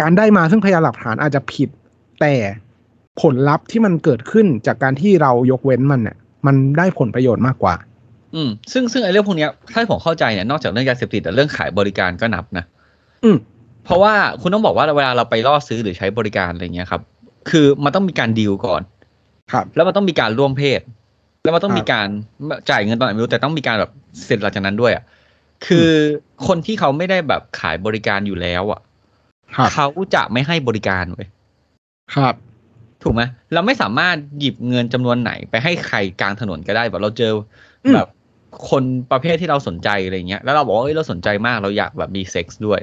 [0.00, 1.68] การได้มาซึ่งพยานหลักฐานอาจจะผิด
[2.20, 2.34] แต่
[3.20, 7.74] ผลลัพธ์ที่มันเกิดขึ้นจากการที่เรายกเว้นมันเนี่ยมันได้ผลประโยชน์มากกว่า
[8.34, 12.64] อืม ซึ่งซึ่งไอ้เรื่องพวกเนี้ยถ้าผมเข้าใจเนี่ยนอกจากเรื่องยาเสพติดแต่เรื่องขายบริการก็นับนะ
[13.24, 13.36] อืม
[13.84, 17.02] เพราะว่าคุณต้องบอกว่าเวลาเราไปล่อซื้อหรือใช้บริการอะไรเงี้ยครับ
[17.50, 18.82] คือมันต้องมีการดีลก่อน
[19.52, 20.80] ครับ แล้วมันต้องมีการร่วมเพศ
[21.44, 22.08] แล้วมันต้องครับมีการ
[22.70, 23.90] จ่ายเงินตอนไหนไม่รู้แต่ต้องมีการแบบ
[24.24, 25.04] เสร็จหลังจากนั้นด้วยอะ
[25.66, 25.90] คือ
[26.46, 28.80] คนที่เขาไม่ได้แบบขายบริการอยู่แล้วอะ
[29.56, 31.28] ครับเขาจะไม่ให้บริการเว้ย
[32.14, 32.34] ครับ
[33.02, 33.22] ถูกไหม
[33.54, 37.32] เราไม่สามารถหยิบเงินจำนวนไหนไปให้ใครกลางถนนก็ได้แบบเราเจอ
[37.84, 38.08] อมแบบ
[38.70, 42.80] คนประเภทที่เราสนใจอะไรเงี้ยแล้วเราบอกว่าเอ้ยเราสนใจมากเราอยากแบบมีเซ็กซ์ด้วย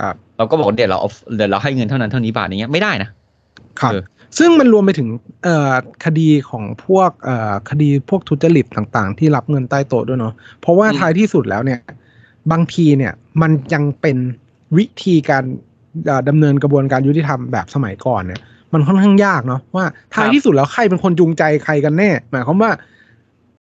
[0.00, 3.10] ครับ เราก็บอกว่าเดี๋ยวเราเอาเดี๋ยวเราให้เงินเท่านั้นเท่านี้บาทอย่างเงี้ยไม่ได้นะ
[3.80, 4.02] ครับเออ
[4.38, 5.08] ซึ่งมันรวมไปถึง
[5.44, 11.80] เอ่อคดีของพวกเอ่อคดีพวกทุจริตต่างๆ ที่รับเงินใต้โต๊ะด้วยเนาะเพราะว่าอืมท้ายที่สุดแล้วเนี่ย
[12.52, 13.12] บางทีเนี่ย
[13.42, 14.16] มันยังเป็น
[14.76, 15.44] วิธีการ
[16.06, 18.40] เอ่อดำเนินกระบวนการยุติธรรมแบบสมัยก่อนเนี่ย
[18.72, 22.70] มันค่อนข้างยากเนาะว่าท้ายที่สุดแล้วใครเป็นคนจูงใจใครกันแน่หมายความว่า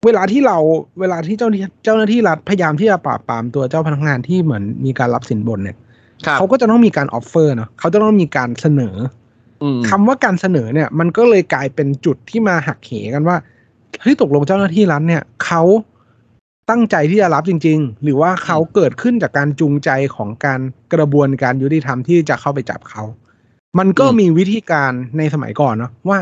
[0.07, 0.59] เวลาที่เรา
[1.00, 5.76] เวลาที่เจ้าหน้าที่เจ้าหน้าที่รัฐพยายามที่จะปราบปรามตัวเจ้าพนักงานที่เหมือนมีการรับสินบนเนี่ย
[6.26, 9.26] ครับเขาก็จะต้องมีการออฟเฟอร์เนาะเขาจะต้องมีการเสนออืม
[9.88, 13.37] คำว่าการเสนอเนี่ย มันก็เลยกลายเป็นจุดที่มาหักเหกันว่า
[14.03, 15.62] เฮ้ยตกลงเจ้าหน้าที่รัฐเนี่ยเขา
[16.71, 20.61] ตั้งใจที่จะรับจริง ๆ หรือว่าเขาเกิดขึ้นจากการจูงใจของการ
[20.95, 23.03] กระบวนการยุติธรรมที่จะเข้าไปจับเขา
[23.79, 26.19] มันก็มีวิธีการในสมัยก่อนเนาะว่า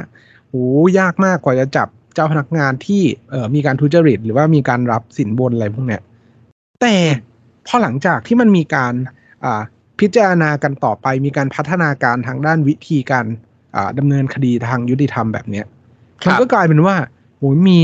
[0.49, 0.55] โห
[0.99, 6.03] ยากมากกว่าจะจับเจ้าพนักงานที่เออมีการทุจริต หรือว่ามีการรับสินบนอะไรพวกเนี้ย
[6.81, 6.94] แต่
[7.66, 8.94] พอหลังจากที่มันมีการ
[9.44, 9.62] อ่า
[10.00, 13.26] พิจารณากันต่อไปมีการพัฒนาการทางด้านวิธีการ
[13.76, 15.66] อ่าดำเนินคดีทางยุติธรรมแบบเนี้ย
[16.22, 16.96] ครับมันก็กลายเป็นว่า
[17.37, 17.78] โหมี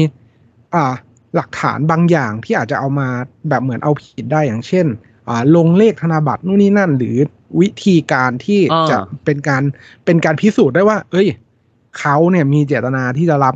[0.75, 0.93] อ่า
[1.37, 3.09] หลักฐานบางอย่างที่อาจจะเอามา
[3.49, 4.87] แบบเหมือนเอาผิดได้อย่างเช่น
[5.29, 7.17] อ่าลงเลขธนบัตรนู่นนี่นั่น หรือ
[7.61, 9.63] วิธีการที่อ่าจะเป็นการ
[10.05, 11.29] เป็นการพิสูจน์ได้ว่า เอ้ย
[11.99, 13.55] เขาเนี่ยมีเจตนาที่จะรับ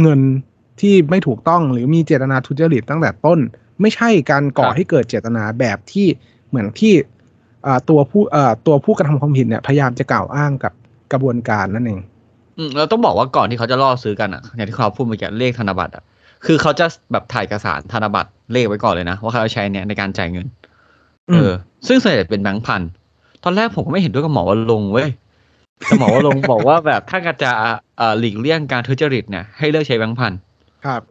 [0.00, 0.20] เงิน
[0.80, 3.38] ที่ไม่ถูกต้องหรือมีเจตนาทุจริตตั้งแต่ต้น
[3.80, 6.06] ไม่ใช่การก่อให้เกิดเจตนาแบบที่
[6.48, 7.11] เหมือนที่อ่า
[7.90, 10.72] ตัวผู้อ่าตัวผู้กระทำความผิดเนี่ยพยายามจะกล่าวอ้างกับ
[11.12, 12.00] กระบวนการนั่นเอง
[12.58, 16.02] อืมเราต้องบอกว่าก่อนที่เขาจะล่อซื้อกันอะอย่างที่เขาพูดเมื่อกี้เลขธนบัตรอะ
[16.46, 20.46] คือเขาจะแบบถ่ายเอกสารธนบัตรเลขไว้ก่อนเลยนะว่าเขาจะใช้เนี่ยในการจ่ายเงิน
[21.30, 21.52] อืมเออ
[21.86, 22.82] ซึ่งส่วนใหญ่เป็นแบงค์พัน
[23.44, 25.08] ตอนแรกผมก็ไม่เห็นด้วยกับหมอว่าลงค์เว้ย
[25.78, 27.50] แต่หมอว่าลงค์บอกว่าแบบถ้าจะ
[27.98, 30.32] เอ่อหลีกเลี่ยงการทุจริตเนี่ยให้เลิกใช้แบงค์พัน
[30.86, 31.02] ครับ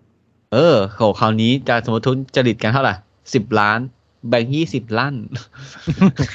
[0.54, 2.94] เออโหคราวนี้จะสมมติทุจริตกันเท่าไหร่
[3.34, 3.80] สิบล้าน
[4.30, 5.16] แบงค์ยี่สิบล้าน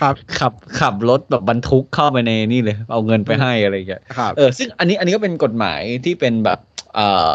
[0.00, 6.58] ครับ ขับขับรถแบบบรรทุกเข้าไปในนี่เลย เอาเงินไปให้อะไรอย่างเงี้ยครับเออซึ่งอันนี้อันนี้ก็เป็นกฎหมายที่เป็นแบบ
[6.94, 7.30] เอ่อ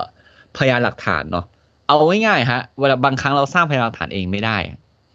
[0.57, 1.45] พยานหลักฐานเนาะ
[1.87, 4.57] เอาง่ายๆฮะเวลาบางครั้งเราสร้างพยานหลักฐานเองไม่ได้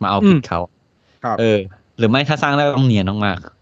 [0.03, 0.61] มาเอาผิดอืมเขา
[1.25, 1.59] ครับเออ
[1.99, 3.55] หรือไม่ถ้าสร้างได้ก็ต้องเนียนมากอะ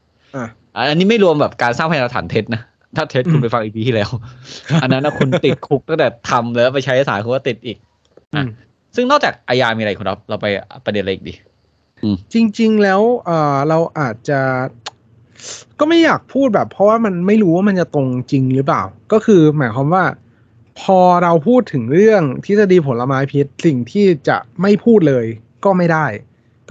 [0.58, 2.62] ๆอันนี้ไม่รวมแบบการสร้างพยานหลักฐานเท็จนะ
[2.96, 4.10] ถ้าเท็จคุณไปฟังอีพีที่แล้ว
[4.82, 7.76] อันนั้นนะคุณติดคุกตั้งแต่ทำแล้วไปใช้สารคุณก็ติดอีก
[8.34, 8.48] อืม
[8.96, 10.46] ซึ่งนอกจากอาญามีอะไรคุณรับเราไป
[10.84, 11.53] ประเด็นอะไรอีกดีอืม
[12.34, 14.40] จริง ๆ แล้วเออเราอาจจะ
[15.78, 20.04] ก็ไม่อยากพูดแบบ เพราะว่ามันไม่รู้ว่ามันจะตรงจริงหรือเปล่า ก็คือหมายความว่า
[20.80, 25.26] พอเราพูดถึงเรื่องทฤษฎีผลไม้พิษสิ่งที่จะไม่พูดเลย
[25.64, 26.06] ก็ไม่ได้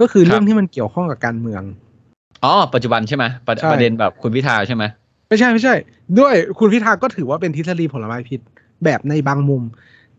[0.00, 1.62] ก็คือเรื่องที่มันเกี่ยวข้องกับการเมือง
[2.44, 4.84] อ๋อปัจจุบันใช่ไหมประใช่ประเด็นแบบคุณพิธาใช่ไหม
[5.28, 5.74] ไม่ใช่ไม่ใช่
[6.18, 8.40] ด้วยคุณพิธาก็ถือว่าเป็นทฤษฎีผลไม้พิษ
[8.84, 9.62] แบบในบางมุม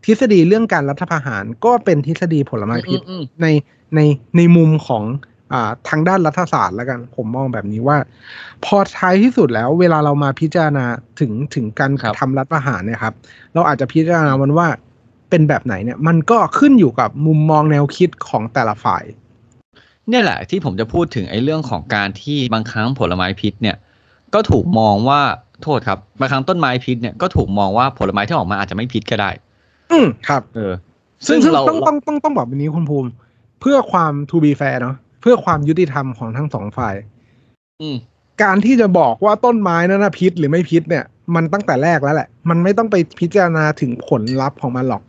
[0.04, 3.46] ทฤษฎีเรื่องการรัฐประหารก็เป็นทฤษฎีผลไม้พิษอืมใน
[3.94, 4.00] ใน
[4.36, 5.04] ในมุมของ
[5.52, 7.96] อ่าทางด้านรัฐศาสตร์แล้วกัน ผมมองแบบนี้ว่า
[8.64, 10.84] พอท้ายที่สุดแล้ว เวลาเรามาพิจารณา
[11.20, 13.14] ถึงถึงการครับทำรัฐประหารเนี่ยครับ
[13.54, 14.68] เราอาจจะพิจารณามันว่า
[15.30, 19.04] เป็นแบบไหนเนี่ย มันก็ขึ้นอยู่กับมุมมองแนวคิดของแต่ละฝ่าย
[20.08, 23.76] เนี่ยแหละที่ผมจะพูดถึงไอ้เรื่องของการที่บางครั้งผลไม้พิษเนี่ย
[24.34, 25.20] ก็ถูกมองว่า
[25.62, 29.30] โทษครับบางครั้งต้นไม้พิษเนี่ยก็ถูกมองว่าผลไม้ที่ออกมาอาจจะไม่พิษก็ได้
[29.90, 30.72] อืมครับ เออ
[31.26, 33.08] ซึ่งซึ่งเราต้องต้องต้องต้องบอกแบบนี้คุณภูมิ
[33.60, 36.94] เพื่อความ to be fair เนาะเพื่อความยุติธรรมของทั้งสองฝ่าย
[37.80, 37.96] อืม
[38.42, 45.02] การที่จะบอกว่าต้นไม้นั้นนะพิษหรือไม่พิษเนี่ย มันตั้งแต่แรกแล้วแหละ มันไม่ต้องไปพิจารณาถึงผลลัพธ์ของมันหรอก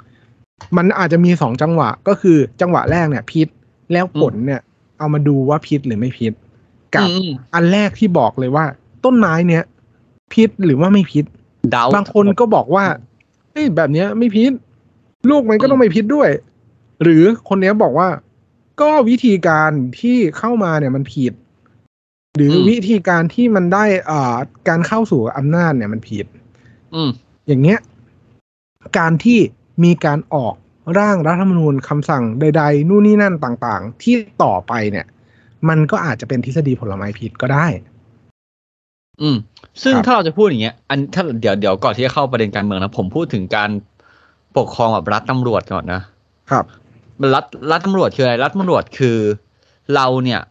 [0.77, 3.47] มันอาจจะมีสองจังหวะก็คือจังหวะแรกเนี่ย พิษ
[3.93, 4.61] แล้วผลเนี่ย
[4.97, 6.33] เอามาดูว่าพิษหรือไม่พิษ
[6.95, 8.65] กับอืมอันแรกที่บอกเลยว่า
[9.05, 9.63] ต้นไม้เนี่ย
[10.33, 11.25] พิษหรือว่าไม่พิษ
[11.71, 12.85] เดาบางคนก็บอกว่า
[13.51, 14.51] เอ้ยแบบเนี้ยไม่พิษ
[15.29, 16.29] ลูกมันก็ต้องไม่พิษด้วย
[17.03, 18.09] หรือคนเนี้ยบอกว่า
[18.81, 21.33] ก็วิธีการที่เข้ามาเนี่ยมันผิด
[22.35, 24.35] หรืออมวิธีการที่มันได้อ่า
[24.67, 26.25] การเข้าสู่อำนาจเนี่ยมันผิด
[26.95, 27.09] อืม
[27.47, 27.79] อย่างเงี้ย
[28.97, 29.39] การที่
[29.83, 30.53] มีการออก
[30.99, 35.05] ร่างรัฐธรรมนูญคำสั่งใด ๆ นู่นนี่นั่นต่าง ๆ ที่ต่อไปเนี่ย
[35.69, 37.67] มันก็อาจจะเป็นทฤษฎีผลไม้พิษก็ได้
[39.21, 39.37] อืม
[39.83, 43.69] ซึ่งครับถ้าเราจะพูดอย่างเงี้ย อันถ้าเดี๋ยวเดี๋ยวก่อนที่จะเข้าประเด็นการเมืองนะ ผมพูดถึงการ
[44.57, 46.01] ปกครองแบบรัฐตำรวจก่อนนะ
[46.51, 46.65] ครับ
[47.33, 49.17] รัฐรัฐตำรวจคืออะไรรัฐตำรวจคือ
[49.95, 50.41] เราเนี่ย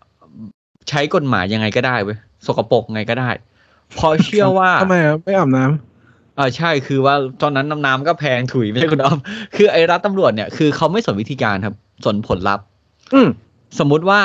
[0.89, 3.31] ใช้กฎหมายยังไงก็ได้เว้ยสกปรกไงก็ได้
[3.95, 9.19] เพอเชื่อว่าทำไมอะไม่อาบน้ำเออใช่คือว่าตอนนั้นน้ำน้ำก็แพงถุยไม่ใช่คุณอ้อม
[9.57, 12.65] คือไอ้รัฐตำรวจเนี่ยคือเขาไม่สนวิธีการครับสนผลลัพธ์
[13.15, 13.29] อืม
[13.79, 14.21] สมมุติว่า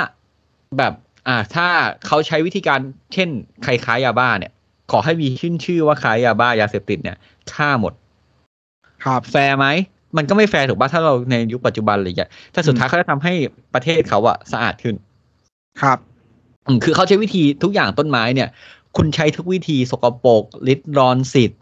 [0.78, 0.94] แบบ
[1.28, 1.68] อ่าถ้า
[2.08, 2.80] เขาใช้วิธีการ
[3.14, 3.30] เช่น
[3.64, 4.52] ใครค้ายาบ้าเนี่ย
[4.92, 7.18] ขอให้มีชื่นชื่อว่าค้ายาบ้ายาเสพติดเนี่ย
[7.54, 7.94] ฆ่าหมด
[9.06, 9.68] ครับแฟร์ไหม
[10.18, 13.34] มันก็ไม่แฟร์ถูกป่ะถ้าเราในยุคปัจจุบันอะไรอย่างเงี้ยแต่สุดท้ายเขาจะทำให้
[13.74, 14.96] ประเทศเขาอะสะอาดขึ้น
[15.82, 15.98] ครับ
[16.68, 18.50] อืมคือเขาใช้วิธีทุกอย่างต้นไม้เนี่ย
[18.98, 21.62] คุณใช้ทุกวิธีสกปรกลิดรอนสิทธิ์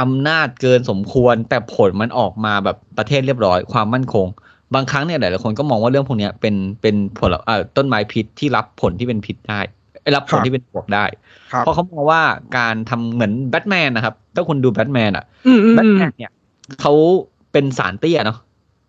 [0.00, 4.26] อำนาจเกินสมควร แต่ผลมันออกมาแบบประเทศเรียบร้อยความมั่นคง
[4.74, 9.60] บางครั้งเนี่ยหลายๆคนก็มองว่าเรื่องพวกเนี้ยเป็นเป็นผลเอ่อต้นไม้พิษที่รับผลที่เป็นพิษได้
[10.02, 11.04] เอ้ยรับผลครับที่เป็นบวกได้
[11.52, 12.22] ครับเพราะเขามองว่า
[12.58, 16.32] การทำเหมือนแบทแมนนะครับ ถ้าคุณดูแบทแมนอะอืมอืมแบทอืมแมนเนี่ย
[16.80, 16.92] เขา
[17.52, 18.38] เป็นสารเตี้ยเนาะ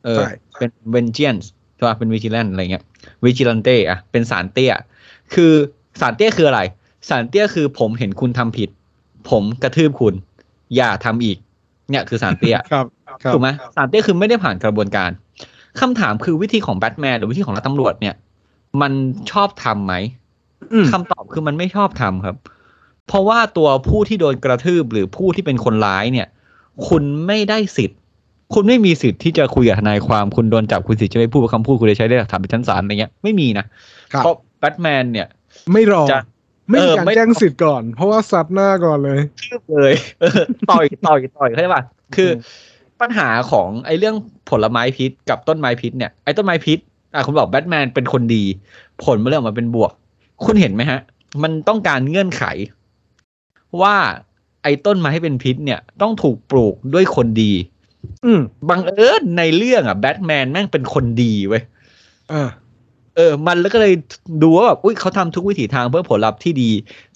[0.05, 1.35] เออใช่เป็นเวนเจียน
[1.75, 2.83] ใช่ป่ะเป็นวิจิ l ลนอะไรเงี้ย
[3.25, 4.71] วิจิ l ลันเต้อะเป็นสารเตี้ย
[5.33, 5.51] คือ
[6.01, 6.61] สารเตี้ยคืออะไร
[7.09, 8.69] สารเตี้ยคือผมเห็นคุณทำผิด
[9.29, 10.13] ผมกระทืบคุณ
[10.75, 11.37] อย่าทำอีก
[11.89, 12.85] เนี่ยคือสารเตี้ยครับ
[13.23, 15.09] ครับถูกไหมสารเตี้ยคือไม่ได้ผ่านกระบวนการ
[15.79, 18.15] คำถามคือวิธีของแบทแมนหรือวิธีของรัฐตำรวจเนี่ย
[18.81, 18.91] มัน
[19.31, 19.93] ชอบทำไหม
[20.73, 22.35] อืมคำตอบคือมันไม่ชอบทำครับ
[23.07, 26.27] เพราะว่าตัวผู้ที่โดนกระทืบหรือผู้ที่เป็นคนร้ายเนี่ย
[26.87, 27.97] คุณไม่ได้สิทธิ์
[28.53, 33.65] คุณไม่มีสิทธิ์ที่จะคุยกับทนายความคุณโดนจับคุณสิทธิ์จะไม่พูดคำพูดคุณจะใช้ได้หลักฐานเป็นชั้นศาลอะไรเงี้ยไม่มีนะ
[34.13, 35.27] ครับเพราะแบทแมนเนี่ย
[35.73, 36.19] ไม่รอจะ
[36.69, 41.83] ไม่มีเออการไม่แจ้งสิทธิ์ก่อน เพราะว่าซัดหน้าก่อนเลยทืบเลยเออต่อยต่อยต่อยเข้าใจป่ะ
[42.15, 44.15] คืออมปัญหาของไอ้เรื่อง
[44.49, 46.79] ผลไม้พิษกับต้นไม้พิษเนี่ยไอ้ต้นไม้พิษ
[47.13, 48.43] อะคุณบอกแบทแมนเป็นคนดี
[49.03, 49.91] ผลมันเรื่องออกมาเป็นบวก
[50.45, 50.99] คุณเห็นไหมฮะ
[51.43, 52.43] มันต้องการเงื่อนไข
[53.81, 53.95] ว่า
[54.63, 57.51] ไอ้ต้นไม้ให้เป็นพิษเนี่ยต้องถูกปลูกด้วยคนดี
[58.25, 61.63] อืมบังเอิญในเรื่องอะแบทแมนแม่งเป็นคนดีเว้ย
[62.31, 62.49] อ่า
[63.15, 63.93] เออ มันแล้วก็เลย
[64.43, 66.69] ดูว่าแบบอุ้ยเขาทำทุกวิถีทางเพื่อผลลัพธ์ที่ดี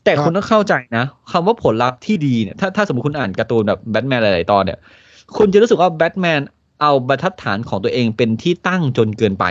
[0.03, 4.79] แต่ครับคุณต้องเข้าใจนะคำว่าผลลัพธ์ที่ดีเนี่ยถ้าถ้าสมมติคุณอ่านการ์ตูนแบบแบทแมนหลายๆตอนเนี่ย
[5.37, 6.41] คุณจะรู้สึกว่าแบทแมน
[6.81, 9.45] เอาบรรทัดฐานของตัวเองเป็นที่ตั้งจนเกินไป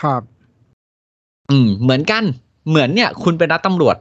[0.00, 0.22] ครับ
[1.50, 2.24] อืม เหมือนกัน
[2.68, 3.96] เหมือนเนี่ย คุณเป็นนักตำรวจ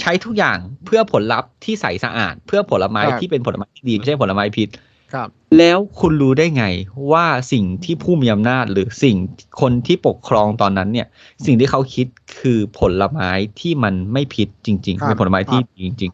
[0.00, 4.68] ใช้ทุกอย่างเพื่อผลลัพธ์ที่ใสสะอาด เพื่อผลไม้ครับที่เป็นผลไม้ที่ดีไม่ใช่ผลไม้พิษ
[5.14, 6.64] ครับ แล้วคุณรู้ได้ไง
[7.12, 9.16] ว่าสิ่งที่ผู้มีอำนาจหรือสิ่ง
[9.60, 11.06] คนที่ปกครองตอนนั้นเนี่ย
[11.46, 12.06] สิ่งที่เขาคิด
[12.38, 16.12] คือผลไม้ที่มันไม่พิษจริงครับๆเป็นผลไม้ที่ครับดีจริง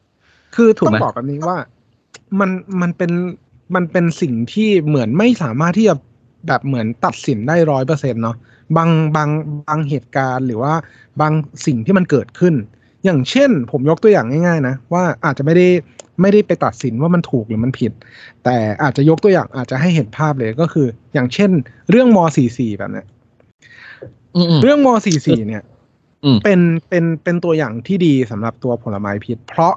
[0.55, 1.59] คือถูกต้อไหมงบอกแบบนี้ว่า
[2.41, 3.13] มันมันเป็น
[3.75, 5.95] มันเป็นสิ่งที่เหมือนไม่สามารถที่จะ
[6.47, 8.37] แบบเหมือนตัดสินได้ร้อยเปอร์เซ็นเนาะ
[8.77, 9.29] บางบาง
[9.69, 10.75] บางเหตุการณ์หรือว่า
[11.21, 11.33] บาง
[11.67, 12.55] สิ่งที่มันเกิดขึ้น
[13.07, 15.69] อย่างเช่น ผมยกตัวอย่างง่ายๆนะว่าอาจจะไม่ได้
[16.21, 17.93] ไม่ได้ไปตัดสินว่ามันถูกหรือมันผิด
[18.45, 21.51] แต่อาจจะยกตัวอย่างอาจจะให้เห็นภาพเลยก็คือ อย่างเช่น
[21.91, 23.07] เรื่องม .44 แบบเนี้ย
[24.35, 25.63] อืมอืมเรื่องม .44 เนี่ย
[26.25, 29.75] อืมเป็นเป็นเป็นตัวอย่างที่ดีสำหรับตัวผลไม้พิษ เพราะ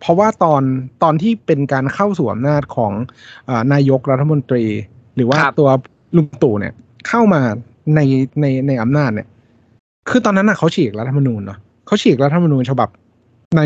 [0.00, 0.62] เพราะว่าตอน
[1.02, 2.92] ตอนที่เป็นการเข้าสู่อำนาจของ
[3.48, 4.64] อานายกรัฐมนตรี
[5.16, 5.70] หรือว่าครับตัว
[6.16, 6.74] ลุงตู่เนี่ย
[7.08, 7.40] เข้ามา
[7.94, 8.00] ใน
[8.40, 9.28] ในในอำนาจเนี่ย
[10.10, 12.88] คือตอนนั้นน่ะเขาฉีกรัฐธรรมนูญเนาะ เขาฉีกรัฐธรรมนูญฉบับ
[13.56, 13.62] ใน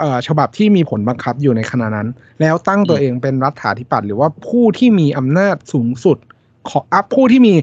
[0.00, 2.08] เอ่อฉบับที่มีผลบังคับอยู่ในขณะนั้น
[2.40, 6.18] แล้วตั้งตัวเองเป็นรัฐาธิปัตย์หรือว่าผู้ที่มีอำนาจสูงสุด
[6.70, 7.54] ของอะผู้ที่มี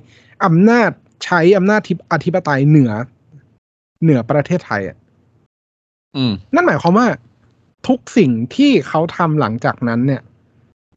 [0.45, 0.89] อำนาจ
[1.25, 2.91] ใช้อำนาจทิอธิปไตยเหนือ
[4.03, 4.97] เหนือประเทศไทยอะ
[6.15, 7.07] อืมนั่นหมายความว่า
[7.87, 10.21] ทุกสิ่งที่เขาทำหลังจากนั้น เนี่ย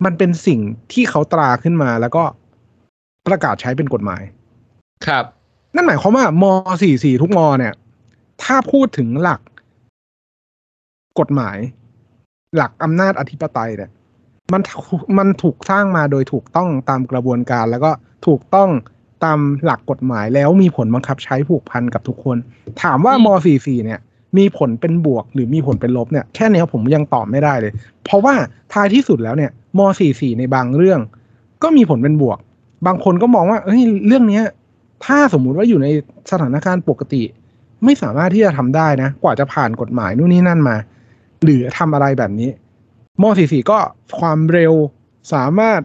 [0.05, 0.61] มันเป็นสิ่ง
[0.93, 2.25] ที่เขาตราขึ้นมาแล้วก็
[3.27, 4.23] ประกาศใช้เป็นกฎหมาย
[5.07, 5.25] ครับ
[5.75, 6.45] นั่นหมายความว่าม
[6.85, 7.75] 44 ทุกมเนี่ย
[8.43, 9.41] ถ้าพูดถึงหลัก
[11.19, 11.59] กฎหมาย
[12.57, 13.91] หลักอำนาจอธิปไตยเนี่ย
[14.53, 14.63] มัน
[15.19, 17.91] มันถูกสร้างมาโดยถูกต้องตามกระบวนการ แล้วก็
[18.27, 18.71] ถูกต้อง
[19.25, 22.37] ตามหลักกฎหมายแล้วมีผลบังคับใช้ผูกพันกับทุกคน
[22.83, 24.01] ถามว่าม 44 เนี่ย
[24.39, 27.73] มีผลเป็นบวกหรือมีผลเป็นลบเนี่ยแค่เนี้ยผมยังตอบไม่ได้เลย
[28.05, 28.35] เพราะว่า
[28.73, 31.01] ท้ายที่สุดแล้วเนี่ยม 44 ในบางเรื่อง
[31.63, 32.39] ก็มีผลเป็นบวก
[32.87, 34.45] บางคนก็มองว่าเฮ้ยเรื่องเนี้ย
[35.05, 35.89] ถ้าสมมุติว่าอยู่ใน
[36.31, 37.23] สถานการณ์ปกติ
[37.85, 40.77] ไม่สามารถที่จะทำได้นะ กว่าจะผ่านกฎหมายนู่นนี่นั่นมา
[41.43, 42.51] หรือทำอะไรแบบนี้
[43.23, 43.79] ม .44 ก็
[44.19, 44.73] ความเร็ว
[45.33, 45.81] สามารถ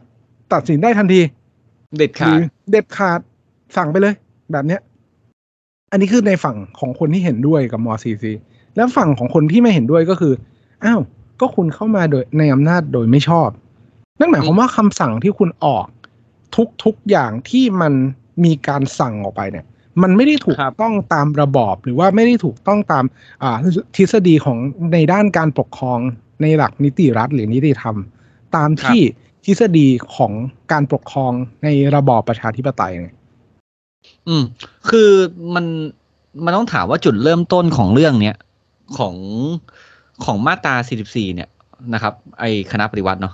[0.53, 1.21] ตัดสินได้ทันที
[1.97, 3.19] เด็ดหขารืดเด็ดขาด
[3.77, 4.13] สั่งไปเลย
[4.51, 4.81] แบบเนี้ย
[5.91, 7.87] อันนี้คือในฝั่งของคนที่เห็นด้วยกับม
[8.33, 10.33] .44 แล้วฝั่งของคนที่ไม่เห็นด้วยก็คือ
[10.83, 11.01] อ้าว
[11.41, 13.49] ก็คุณเข้ามาโดยในอำนาจโดยไม่ชอบ
[14.19, 15.87] นั่นหมายความว่าคำสั่งที่คุณออก
[16.55, 17.93] ทุกทุกอย่างที่มัน
[18.43, 19.65] มีการสั่งออกไปเนี่ย
[20.03, 23.05] มันไม่ได้ถูกครับต้องตามระบอบ หรือว่าไม่ได้ถูกต้องตาม
[23.43, 23.57] อ่า
[23.95, 24.57] ทฤษฎีของ
[24.93, 25.99] ในด้านการปกครอง
[26.41, 27.95] ในหลักนิติรัฐหรือนิติธรรม
[28.55, 29.01] ตามที่
[29.45, 30.31] ทฤษฎีของ
[30.71, 31.31] การปกครอง
[31.63, 33.15] ในระบอบประชาธิปไตยเนี่ย
[34.27, 34.43] อืม
[34.89, 35.09] คือ
[35.55, 35.65] มัน
[36.45, 38.35] มันต้องถามว่าจุดเริ่มต้นของเรื่องเนี้ย
[38.97, 39.15] ของ
[40.25, 40.75] ของมาตรา
[41.05, 41.49] 44 เนี่ย
[41.93, 43.33] นะครับ ไอคณะปฏิวัติเนาะ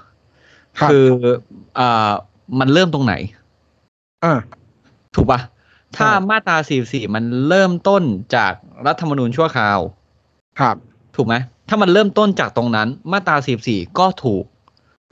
[0.79, 1.05] ครับคือ
[1.79, 2.11] อ่า
[2.59, 3.13] มันเริ่มตรงไหน
[4.23, 4.33] อ่า
[5.15, 5.39] ถูกปะ
[5.97, 8.03] ถ้าใช่มาตรา44มันเริ่มต้น
[8.35, 8.53] จาก
[8.87, 9.79] รัฐธรรมนูญชั่วคราว
[10.59, 10.75] ครับ
[11.15, 11.35] ถูกไหม
[11.69, 13.35] ถ้ามันเริ่มต้นจากตรงนั้น มาตรา
[13.67, 14.43] 44ก็ถูก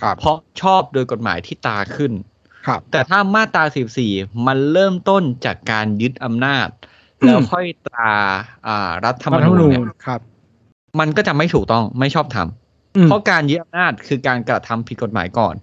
[0.01, 2.11] ครับ เพราะชอบโดยกฎหมายที่ตราขึ้น
[2.67, 3.63] ครับ แต่ถ้ามาตรา
[4.05, 6.67] 44มันเริ่มต้นจากการยึดอำนาจ
[7.25, 8.11] แล้วค่อยตรา
[8.67, 10.21] อ่ารัฐธรรมรัฐธรรมนูนูญญเนี่ยครับ
[10.99, 15.55] มันก็จะไม่ถูกต้องไม่ชอบทำอืมเพราะการยึดอำนาจคือการกระทำผิดกฎหมายก่อน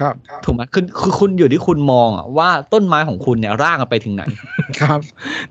[0.00, 4.22] ครับถูกไหมคือคือคุณอยู่ที่คุณมองอะว่าต้นไม้ของคุณเนี่ยร่างมันไปถึงไหน
[4.80, 5.00] ครับ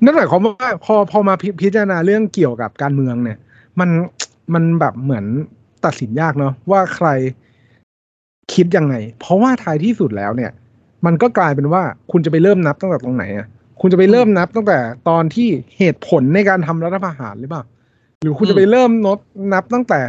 [0.02, 3.38] นั่นหมายความว่าพอพอมาพิพิจารณาเรื่องเกี่ยวกับการเมืองเนี่ย
[3.80, 3.90] มัน
[4.54, 5.24] มันแบบเหมือน
[5.84, 7.08] ตัดสินยากเนาะว่าใคร
[8.54, 10.50] คิดยังไง เพราะว่าท้ายที่สุดแล้วเนี่ย
[11.06, 13.46] มันก็กลายเป็นว่าคุณจะไปเริ่มนับตั้งแต่ตรงไหนอะ
[13.80, 17.62] คุณจะไปเริ่มนับตั้งแต่ตอนที่เหตุผลในการทำรัฐประหารหรือเปล่า
[18.22, 19.18] หรือคุณจะไปเริ่มนด
[19.52, 20.00] นับตั้งแต่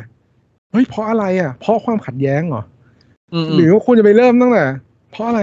[0.71, 2.78] เฮ้ยเพราะอะไรอะ เพราะความขัดแย้งเหรออืม
[3.55, 4.65] หรือว่าคุณจะไปเริ่มตั้งแต่
[5.11, 5.41] เพราะอะไร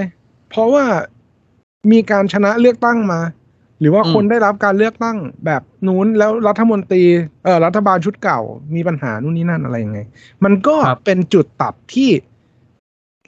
[0.51, 0.85] เพราะว่า
[1.93, 3.21] มีการชนะเลือกตั้งมา
[3.81, 7.03] หรือว่าคนได้รับการเลือกตั้งแบบนู้นแล้วรัฐมนตรี
[7.45, 8.41] เอ่อรัฐบาลชุดเก่า
[8.75, 9.99] มีปัญหานู่นนี่นั่นอะไรยังไง
[10.45, 12.11] มันก็เป็นจุดตัดที่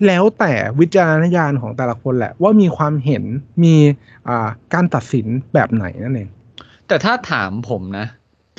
[0.06, 3.24] แล้วแต่วิจารณญาณของแต่ละคนแหละ ว่ามีความเห็น
[3.62, 3.74] มี
[4.28, 6.28] อ่าการตัดสินแบบไหนนั่นเอง
[6.88, 8.06] แต่ถ้าถามผมนะ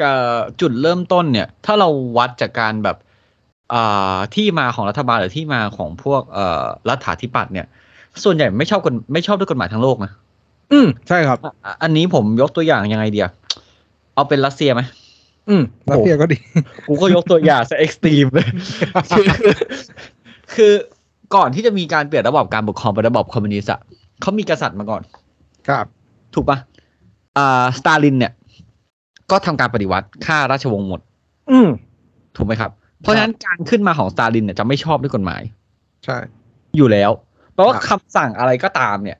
[0.01, 3.09] เอ่อจุดเริ่มต้นเนี่ย ถ้าเราวัดจากการแบบอ่า
[4.36, 7.67] ที่มาของรัฐบาลหรือที่มาของพวกเอ่อรัฐาธิปัตย์เนี่ย
[8.23, 10.12] ส่วนใหญ่ไม่ชอบกฎไม่ชอบด้วยกฎหมายทั้งโลกนะ
[10.71, 11.53] อืมใช่ครับอะ
[11.84, 13.27] อันนี้ผมยกตัวอย่างยังไงเดีย
[14.13, 14.82] เอาเป็นรัสเซียไหม
[15.49, 16.38] อืมรัสเซียก็ดี
[16.88, 18.47] กูก็ยกตัวอย่างซะ extreme เลย
[19.12, 19.25] คือ
[20.55, 20.71] คือ
[21.36, 23.79] ก่อนที่จะมีการเปลี่ยนระบอบการปกครองเป็นระบอบคอมมิวนิสต์อะ
[24.21, 25.01] เขามีกษัตริย์มาก่อน
[25.67, 25.86] ครับ
[26.34, 26.58] ถูกปะ
[27.38, 28.34] อ่าสตาลินเนี่ย
[29.32, 31.01] ก็ทำการปฏิวัติฆ่าราชวงศ์หมด
[31.51, 31.69] อืม
[32.36, 35.41] ถูกไหมครับ เพราะฉะนั้นการขึ้นมาของสตาลินเนี่ยจะไม่ชอบด้วยกฎหมาย
[36.05, 36.17] ใช่
[36.77, 37.12] อยู่แล้ว
[37.53, 39.17] เพราะว่าครับคำสั่งอะไรก็ตามเนี่ย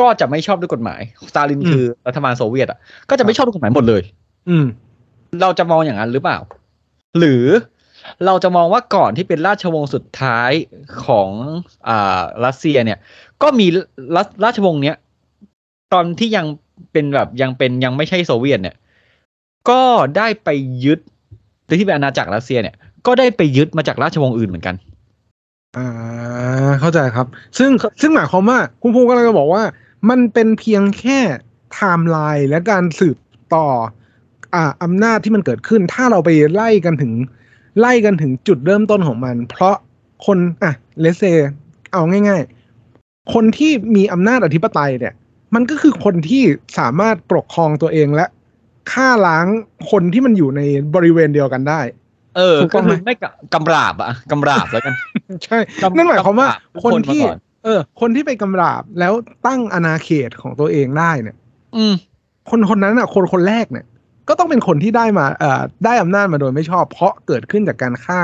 [0.00, 1.00] ก็จะไม่ชอบด้วยกฎหมาย
[1.30, 2.78] สตาลินอืมคือรัฐบาลโซเวียตอะ
[3.10, 4.02] ก็จะไม่ชอบด้วยกฎหมายหมดเลย
[4.48, 4.66] อืม
[5.40, 6.38] เราจะมองอย่างนั้นหรือเปล่า
[7.18, 7.44] หรือ
[8.26, 10.52] เราจะมองว่าก่อนที่เป็นราชวงศ์สุดท้าย
[11.06, 11.30] ของ
[11.88, 12.98] อ่ารัสเซียเนี่ย
[13.42, 13.66] ก็มี
[14.16, 14.96] รัฐราชวงศ์เนี้ย
[15.92, 16.46] ตอนที่ยัง
[16.92, 18.76] เป็นแบบยังเป็นยังไม่ใช่โซเวียตเนี่ย
[19.70, 19.82] ก็
[20.16, 20.48] ได้ไป
[20.84, 21.00] ยึด
[21.78, 22.76] ที่เป็นอาณาจักรรัสเซียเนี่ย
[23.06, 24.74] ก็ได้ไปยึดมาจากราชวงศ์อื่นเหมือนกัน
[25.76, 25.88] อ่า
[26.80, 27.26] เข้าใจครับ
[27.58, 29.62] ซึ่งซึ่งหมายความว่าคุณภูมิกำลังจะบอกว่า
[30.10, 31.18] มันเป็นเพียงแค่
[31.72, 33.16] ไทม์ไลน์และการสืบ
[33.54, 33.66] ต่อ
[34.54, 37.12] อ่าอำนาจที่มันเกิดขึ้น ถ้าเราไปไล่กันถึง
[37.80, 39.76] ไล่กันถึงจุดเริ่มต้นของมัน เพราะ
[40.26, 41.24] คนอะเลเซ
[41.92, 42.42] เอาง่าย
[42.86, 45.14] ๆ คนที่มีอำนาจอธิปไตยเนี่ย
[45.54, 46.42] มันก็คือคนที่
[46.78, 48.26] สามารถปกครองตัวเองและ
[48.92, 49.46] ฆ่าล้าง
[49.90, 50.60] คนที่มันอยู่ใน
[50.94, 51.80] บริเวณเดียวกันได้
[52.36, 54.94] เออถูกต้ก็องไหมคือไม่กะกำราบอะกำราบแล้วกัน
[55.44, 59.12] ใช่กำนั่นหมายความว่าำคนที่มาก่อนเออ คนที่ไปกำราบแล้ว
[59.46, 61.36] ตั้งอาณาเขตของตัวเองได้เนี่ย
[61.76, 61.94] อืม
[62.50, 63.86] คนคนนั้นอะคนคนแรกเนี่ย
[64.28, 68.22] ก็ต้องเป็นคนที่ได้มา เอ่อ ได้อำนาจมาโดยไม่ชอบ เพราะเกิดขึ้นจากการฆ่า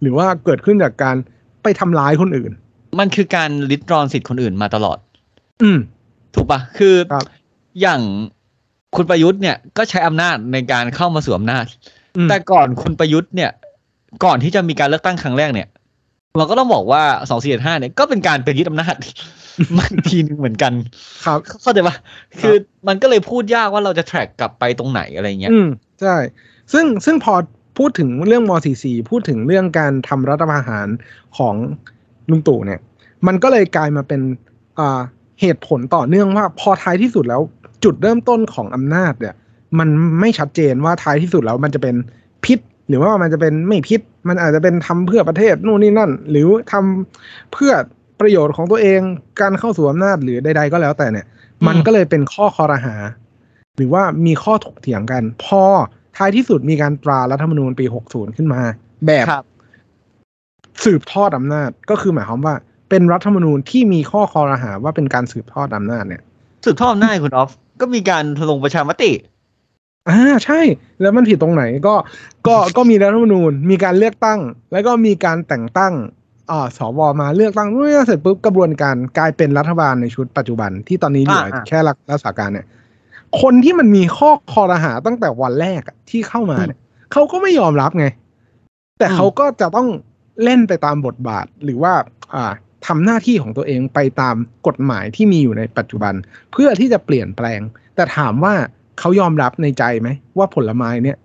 [0.00, 1.16] หรือว่าเกิดขึ้นจากการ
[1.62, 2.52] ไปทำร้ายคนอื่น
[2.98, 4.98] มันคือการลิดรอนสิทธิ์คนอื่นมาตลอด
[5.62, 5.78] อืม
[6.34, 7.24] ถูกปะคือครับ
[7.80, 8.00] อย่าง
[8.96, 13.50] คุณประยุทธ์เนี่ยก็ใช้อำนาจในการเข้ามาสู่อำนาจอืม แต่ก่อนคุณประยุทธ์เนี่ย
[14.24, 15.68] ก่อนที่จะมีการเลือกตั้งครั้งแรกเนี่ย
[16.38, 18.94] เราก็ต้องบอกว่าสองสี่ห้าเนี่ยก็เป็นการไปยึดอำนาจ
[19.76, 20.72] มาอีกทีหนึงเหมือนกัน
[21.24, 21.96] ครับเข้าใจปะ
[22.40, 22.54] คือ
[22.88, 25.68] มันก็เลยพูดยากว่าเราจะ track กลับไปตรงไหนอะไรเงี้ย อืม
[26.00, 26.16] ใช่
[26.72, 27.34] ซึ่งซึ่งพอ
[27.78, 30.88] พูดถึงเรื่องม .44 พูดถึงเรื่องการทำรัฐประหาร
[31.38, 31.54] ของ
[32.30, 32.80] ลุงตู่เนี่ย
[33.26, 34.20] มันก็เลยกลายมาเป็น
[34.78, 35.00] อ่า
[35.40, 37.42] เหตุผลต่อเนื่องว่าพอท้ายที่สุดแล้ว
[37.84, 39.34] จุดเริ่มต้นของอำนาจเนี่ย
[39.78, 39.88] มัน
[40.20, 41.94] ไม่ชัดเจนว่าท้ายที่สุดแล้วมันจะเป็น
[42.44, 42.58] พิษ
[42.88, 47.72] หรือว่ามันจะเป็นไม่พิษ มันอาจจะเป็นทำเพื่อประเทศนู่นนี่นั่น หรือทำเพื่อ
[48.20, 49.00] ประโยชน์ของตัวเอง
[49.40, 51.26] การเข้าสู่อำนาจหรือใด ๆ ก็แล้วแต่เนี่ย
[51.66, 52.94] มันก็เลยเป็นข้อคอรหา
[53.76, 55.62] หรือว่ามีข้อถกเถียงกัน พอ
[56.16, 58.60] ท้ายที่สุดมีการตรารัฐธรรมนูญปี 60 ขึ้นมา
[59.06, 59.44] แบบครับ
[60.84, 62.54] สืบทอดอำนาจก็คือหมายความว่า
[62.90, 66.22] เป็นรัฐธรรมนูญที่มีข้อคอรหาว่าเป็นการสืบทอดอำนาจเนี่ย
[66.64, 67.50] สืบทอดอำนาจคุณออฟ
[67.80, 69.10] ก็มีการลงประชามติ
[70.10, 70.60] อ่าใช่
[71.00, 71.94] แล้วมันผิดตรงไหนก็
[72.46, 74.40] ก็ก็มีรัฐธรรมนูญ มีการเลือกตั้ง
[74.72, 75.94] แล้วก็มีการแต่งตั้ง
[76.50, 82.66] อ่าสวมาเลือกตั้งเมื่อเสร็จปุ๊บกระบวนการกลายเป็นรัฐบาลในชุดปัจจุบันที่ตอนนี้เหลืออ่าแค่รักรักษาการเนี่ย
[83.40, 86.78] คนที่มันมีข้อคอรหาตั้งแต่วันแรกอะที่เข้ามาเนี่ย
[87.12, 88.06] เขาก็ไม่ยอมรับไง
[88.98, 89.88] แต่เขาก็จะต้อง
[90.44, 91.92] เล่นไปตามบทบาทหรือว่า
[92.34, 92.52] อ่า
[92.86, 94.36] ทำหน้าที่ของตัวเองไปตาม
[94.66, 96.14] กฎหมายที่มีอยู่ในปัจจุบัน
[96.52, 97.60] เพื่อที่จะเปลี่ยนแปลง
[97.94, 98.54] แต่ถามว่า
[98.98, 101.16] เขายอมรับในใจไหม ว่าผลไม้เนี่ย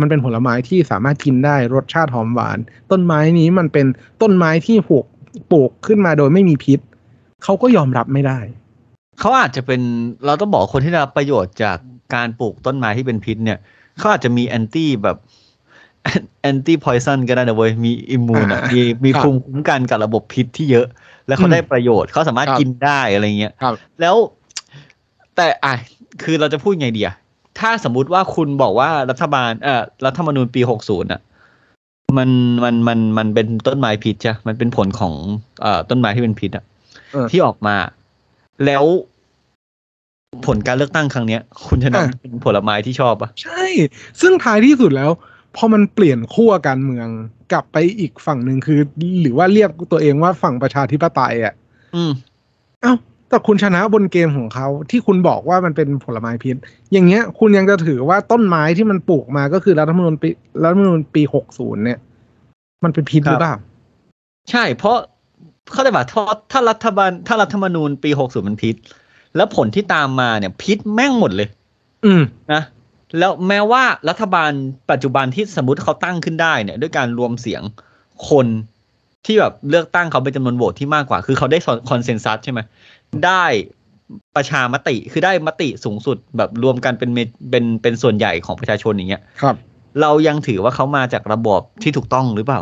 [0.00, 2.58] มันเป็นผลไม้ที่สามารถกินได้รสชาติหอมหวาน
[2.90, 3.86] ต้นไม้นี้มันเป็น
[4.22, 5.04] ต้นไม้ที่ปลูก
[5.52, 6.78] ปลูกขึ้นมาโดยไม่มีพิษ
[7.44, 8.38] เขาก็ยอมรับไม่ได้
[9.20, 9.80] เขาอาจจะเป็น
[10.24, 11.78] เราต้องบอกคนที่ได้รับประโยชน์จาก
[12.14, 13.58] การปลูกต้นไม้ที่เป็นพิษเนี่ย
[13.98, 15.16] เขาอาจจะมีแอนตี้แบบ
[16.42, 20.86] แอนตี้พอยซันก็ได้นะเว้ยมีอิมมูนอะอ่ามีมีครับภูมิคุ้มกันกับระบบพิษที่เยอะ
[21.26, 24.16] แล้วเขาอืมได้ประโยชน์เขาสามารถครับกินได้อะไรเงี้ยครับแล้ว
[25.36, 25.74] แต่อะ
[26.22, 27.14] คือเราจะพูดไงดีอะ
[27.58, 31.20] ถ้าสมมุติว่าคุณบอกว่ารัฐบาลเอ่อรัฐธรรมนูญปีหกศูนย์อะ
[32.18, 32.30] มัน
[32.64, 35.14] มันมันมันเป็นต้นไม้พิษจ้ะมันเป็นผลของ
[35.62, 36.64] เอ่อต้นไม้ที่เป็นพิษอะ
[37.12, 37.76] เออที่ออกมา
[38.66, 38.84] แล้ว
[40.46, 43.64] ผลการเลือกตั้งครั้งเนี้ย คุณจะนับอะเป็นผลไม้ที่ชอบปะใช่
[44.20, 45.10] ซึ่งท้ายที่สุดแล้ว
[45.56, 47.08] พอมันเปลี่ยนขั้วการเมือง
[47.52, 48.80] กลับไปอีกฝั่งหนึ่งคือ
[49.20, 51.54] หรือว่าเรียกตัวเองว่าฝั่งประชาธิปไตยอะ
[51.94, 52.12] อืม
[52.82, 52.94] เอ้า
[53.28, 56.56] แต่คุณชนะบนเกมของเขาที่คุณบอกว่ามันเป็นผลไม้พิษ
[56.92, 60.28] อย่างเงี้ย คุณยังจะถือว่าต้นไม้ที่มันปลูกมาก็คือรัฐธรรมนูญปี
[60.62, 61.98] รัฐธรรมนูญปีหกศูนย์เนี่ย
[62.84, 63.54] มันเป็นพิษหรือเปล่า
[64.50, 64.96] ใช่ เพราะ
[65.72, 66.22] เขาได้บอกถ้า
[66.52, 68.74] ถ้ารัฐบาลถ้ารัฐธรรมนูญปีหกศูนย์มันพิษ
[69.36, 71.48] แล้วผลที่ตามมาเนี่ย พิษแม่งหมดเลย
[72.06, 72.22] อืม
[72.52, 72.62] นะ
[73.18, 74.50] แล้วแม้ว่ารัฐบาล
[74.90, 77.62] ปัจจุบันที่สมมติเขาตั้งขึ้นได้เนี่ย ด้วยการรวมเสียง
[78.30, 78.46] คน
[79.26, 81.58] ที่แบบเลือกตั้งเขาเป็นจำนวนโหวตที่มากกว่า คือเขาได้
[81.90, 82.60] คอนเซนแซสใช่ไหม
[83.24, 83.44] ได้
[84.36, 87.18] ประชามติคือได้มติสูงสุดแบบรวมกันเป็นเม
[87.50, 89.56] เป็นเป็นส่วนใหญ่ของประชาชนอย่างเงี้ยครับ
[90.00, 92.60] เรายังถือว่าเขามาจากระบอบที่ถูกต้องหรือเปล่า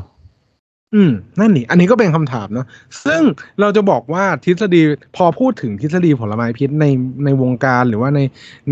[0.94, 1.10] อืม
[1.40, 2.66] นั่นนี่ อันนี้ก็เป็นคำถามเนาะ
[3.04, 3.22] ซึ่ง
[3.60, 4.82] เราจะบอกว่าทฤษฎี
[5.16, 6.86] พอพูดถึงทฤษฎีผลไม้พิษใน
[7.24, 8.20] ในวงการหรือว่าใน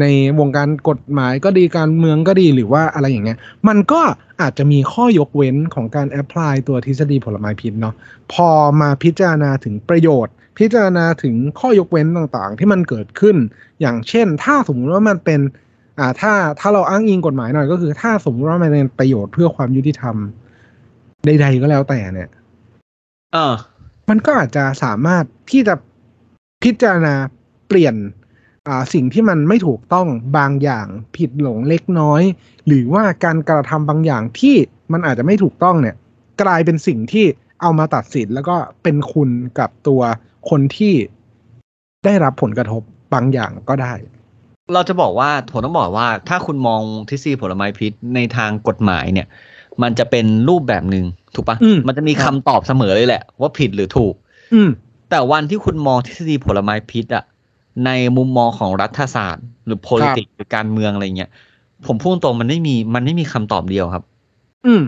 [0.01, 0.05] ใน
[0.39, 3.39] วงการกฎหมายก็ดีการเมืองก็ดีหรือว่าอะไรอย่างเงี้ย
[3.69, 4.01] มันก็
[4.41, 7.95] อาจจะมีข้อยกเว้นของการแอพพลายตัวทฤษฎีผลไม้พิษเนาะ
[8.33, 8.49] พอ
[8.81, 13.37] มาพิจารณาถึงประโยชน์ พิจารณาถึงข้อยกเว้นต่างๆ ที่มันเกิดขึ้น
[13.81, 15.41] อย่างเช่น ถ้าสมมติว่ามันเป็น
[15.99, 20.17] อ่าถ้าถ้าเราอ้างอิงกฎหมายหน่อยก็คือ ถ้าสมมติว่ามันเป็นประโยชน์เพื่อความยุติธรรม
[21.27, 22.31] ใดๆก็แล้วแต่เนี่ย
[23.33, 23.55] เออ
[24.09, 25.75] มันก็อาจจะสามารถที่จะ
[26.65, 27.15] พิจารณา
[27.69, 27.95] เปลี่ยน
[28.69, 30.07] อ่าสิ่งที่มันไม่ถูกต้อง
[30.39, 32.23] บางอย่างผิดหลงเล็กน้อย
[32.67, 34.57] หรือว่าการกระทำบางอย่างที่
[34.93, 35.97] มันอาจจะไม่ถูกต้องเนี่ย
[36.43, 37.27] กลายเป็นสิ่งที่
[37.61, 40.03] เอามาตัดสินแล้วก็เป็นคุณกับตัว
[40.51, 40.95] คนที่
[42.05, 42.83] ได้รับผลกระทบ
[43.15, 43.95] บางอย่างก็ได้
[44.75, 49.27] เราจะบอกว่าผมต้องบอกว่า ถ้าคุณมองทฤษฎีผลไม้พิษในทางกฎหมายเนี่ย
[49.83, 51.05] มันจะเป็นรูปแบบหนึ่ง
[51.35, 54.15] ถูกปะอืมมันจะมีคำตอบเสมอเลยแหละ ว่าผิดหรือถูก
[54.55, 54.71] อืม
[55.11, 57.25] แต่วันที่คุณมองทฤษฎีผลไม้พิษอะ
[57.87, 61.31] ในมุมมองของรัฐศาสตร์ หรือ politics หรือการเมืองอะไรเงี้ย
[61.87, 64.05] ผมพูดตรงมันไม่มีมันไม่มีคำตอบเดียวครับ
[64.67, 64.83] อืม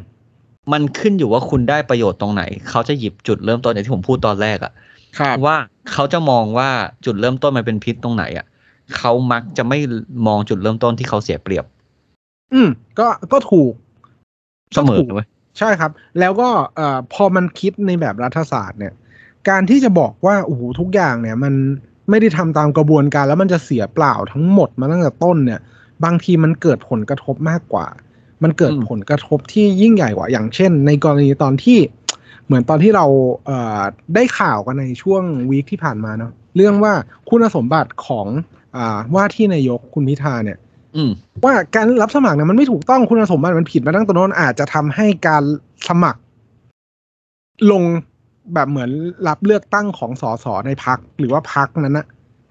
[0.72, 4.72] มันขึ้นอยู่ว่าคุณได้ประโยชน์ตรงไหน เขาจะหยิบจุดเริ่มต้นอย่างที่ผมพูดตอนแรกอะ
[5.18, 5.56] ครับว่า
[5.92, 6.68] เขาจะมองว่า
[7.04, 8.46] จุดเริ่มต้นมันเป็นพิษตรงไหนอะ
[8.96, 9.78] เขามักจะไม่
[10.26, 11.64] มองจุดเริ่มต้นที่เขาเสียเปรียบ
[12.54, 12.68] อืม
[12.98, 13.72] ก็ก็ถูก
[14.74, 15.26] เสมอเว้ย
[15.58, 15.90] ใช่ครับ
[16.20, 18.92] แล้วก็เอ่อพอมันคิดในแบบรัฐศาสตร์เนี่ย
[19.48, 21.54] การที่จะบอกว่าโอ้โหทุกอย่างเนี่ย มัน
[22.10, 25.60] ไม่ได้ทำตามกระบวนการแล้วมันจะเสียเปล่าทั้งหมดมาตั้งแต่ต้นเนี่ย
[26.04, 27.86] บางทีมันเกิดผลกระทบมากกว่า
[28.42, 31.78] มันเกิดผลกระทบที่ยิ่งใหญ่กว่าอย่างเช่น ในกรณีตอนที่
[32.46, 33.06] เหมือนตอนที่เรา
[33.46, 33.80] เอ่อ
[34.14, 36.92] ได้ข่าวกันในช่วงวีคที่ผ่านมาเนาะเรื่องว่า
[37.28, 38.26] คุณสมบัติของ
[38.76, 40.64] อ่าว่าที่นายกคุณพิธาเนี่ยอืม
[41.44, 45.42] ว่าการรับสมัครเนี่ยมันไม่ถูกต้องคุณสมบัติมันผิดมาตั้งแต่ต้นอาจจะทำให้การ
[45.88, 46.20] สมัคร
[47.70, 47.82] ลง
[48.54, 48.90] แบบเหมือน
[49.28, 52.06] รับเลือกตั้งของสสในพักหรือว่าพักนั้นนะ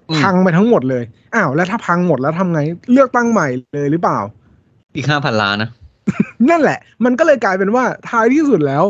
[0.08, 2.60] อืมพังไปทั้งหมดเลยอ้าวแล้วถ้าพังหมดแล้วทำไง
[2.92, 4.18] เลือกตั้งใหม่เลยหรือเปล่า
[4.94, 5.70] อีกห้าพันล้านนะ
[6.50, 8.84] นั่นแหละ มันก็เลยกลายเป็นว่าท้ายที่สุดแล้ว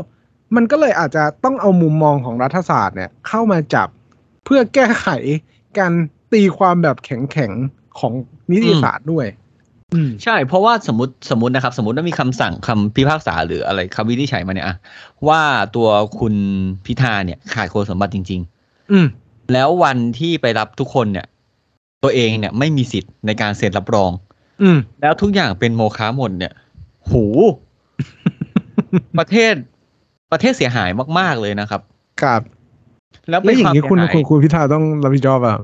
[0.56, 3.88] มันก็เลยอาจจะต้องเอามุมมองของรัฐศาสตร์เนี่ย เข้ามาจับ
[4.44, 5.08] เพื่อแก้ไข
[5.78, 5.92] การ
[6.32, 8.12] ตีความแบบแข็งๆของ
[8.50, 9.26] นิติศาสตร์ด้วย
[9.94, 14.76] อืมใช่ เพราะว่าสมมติสมมตินะครับ สมมติว่ามีคำสั่งคำพิพากษาหรืออะไรคำวินิจฉัยมาเนี่ยอะ
[15.28, 15.42] ว่า
[15.76, 16.34] ตัวคุณ
[16.86, 18.40] พิธาเนี่ยขาดคุณสมบัติจริง
[18.92, 21.26] อืมๆแล้ววันที่ไปรับทุกคนเนี่ย
[22.04, 24.10] ตัวเองเนี่ยไม่มีสิทธิ์ในการเซ็นรับรอง
[24.62, 26.52] อืม แล้วทุกอย่างเป็นโมฆะหมดเนี่ย
[27.10, 27.24] หู
[29.18, 29.54] ประเทศ
[30.32, 31.80] ประเทศเสียหายมาก ๆเลยนะครับ
[32.22, 32.40] ครับ
[33.28, 35.56] แล้วแล้เป็วนอย่างความนี้เสียคุณหายคุณคุณพิธาต้องรับผิดชอบอะ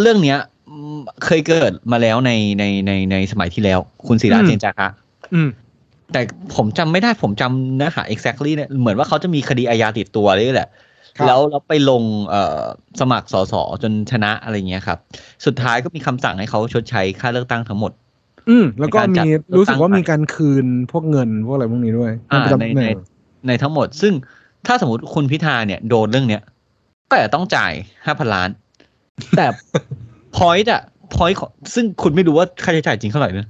[0.00, 0.59] เรื่องเนี้ยอืม
[1.24, 4.88] เคยเกิดมาแล้วในในในในสมัยที่แล้ว คุณศิระอืมเจนจาคะ
[5.34, 5.48] อืม
[6.12, 6.20] แต่
[6.56, 10.68] ผมจำไม่ได้ผมจำเนื้อหา exactly เนี่ยเหมือนว่าเขาจะมีคดีอาญาติดตัวเลยแหละ
[11.16, 12.62] ครับแล้วแล้วไปลงเอ่อ
[13.00, 14.98] สมัครสสจนชนะอะไรเงี้ยครับ
[15.46, 17.92] สุดท้ายก็มีคำสั่งให้เขาชดใช้ค่าเลือกตั้งทั้งหมด
[18.48, 22.96] อืมแล้วก็ในการจัดมีเลือกตั้งรู้สึกว่ามีการคืนพวกเงินพวกอะไรพวกนี้ด้วยอ่าประจำในแหในน่ง
[23.46, 24.12] ในทั้งหมด ซึ่ง
[24.66, 26.42] ถ้าสมมติคุณพิธาเนี่ยโดนเรื่องเนี้ย
[27.08, 27.72] ก็อาจจะต้องจ่าย
[28.06, 28.48] ห้าพันล้าน
[29.36, 29.46] แต่
[30.38, 30.82] point อะ
[31.16, 33.46] point ของซึ่งคุณไม่รู้ว่าค่าใช้จ่ายจริงเท่าไหร่นะ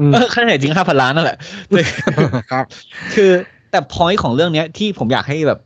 [0.00, 1.36] อืมเออค่าใช้จ่ายจริงห้าพันล้านนั่นแหละ
[1.68, 1.82] แต่
[2.52, 2.64] ครับ
[3.14, 3.30] คือ
[3.70, 5.58] แต่ point ของเรื่องเนี้ยที่ผมอยากให้แบบ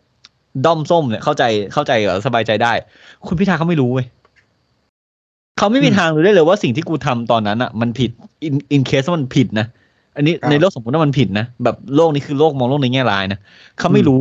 [0.65, 1.43] ด้อมส้มเนี่ยเข้าใจ
[1.73, 2.73] เข้าใจเอ่อสบายใจได้
[3.27, 4.07] คุณพิธาเขาไม่รู้เว้ย
[5.59, 8.11] เขาไม่มีอืมทางรู้ได้เลยว่าสิ่งที่กูทำตอนนั้นอะ มันผิด
[8.47, 9.67] in in case ว่ามันผิดนะ
[10.17, 13.39] อันนี้ครับในโลกสมมติว่ามันผิดนะแบบโลกนี้คือโลกมองโลกในแง่ร้ายนะ
[13.79, 14.21] เขาไม่อืมรู้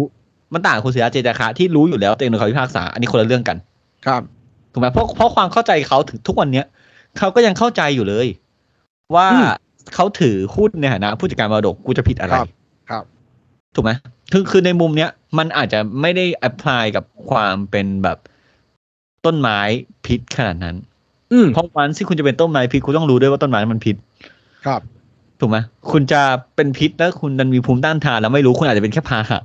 [0.54, 3.58] มันต่างกับคุณศิระเจนจาคะที่รู้อยู่แล้วตัวเองโดนเขาพิพากษาอันนี้คนละเรื่องกัน
[4.06, 4.22] ครับ
[4.78, 6.66] ถูกไหมเพราะเพราะความเข้าใจเขาถึงทุกวันเนี้ย
[7.18, 8.28] เขาก็ยังเข้าใจอยู่เลย
[9.16, 9.46] ว่าอืม
[9.96, 12.48] เขาถือหุ้นในฐานะผู้จัดการมรดกกูจะผิดอะไร ครับ
[12.90, 13.04] ครับ
[13.76, 13.92] ถูกไหม
[14.32, 18.18] คือคือในมุมเนี้ยมันอาจจะไม่ได้ apply กับความเป็นแบบ
[19.26, 19.60] ต้นไม้
[20.06, 20.76] พิษขนาดนั้น
[21.32, 23.96] อืมเพราะวันที่คุณจะเป็นต้นไม้พิษคุณต้องรู้ด้วยว่าต้นไม้มันพิษ
[24.66, 24.82] ครับ
[25.40, 25.58] ถูกไหม
[25.92, 26.22] คุณจะ
[26.56, 29.40] เป็นพิษแล้วคุณดันมีภูมิต้านทานแล้วไม่รู้คุณอาจจะเป็นแค่พาหะ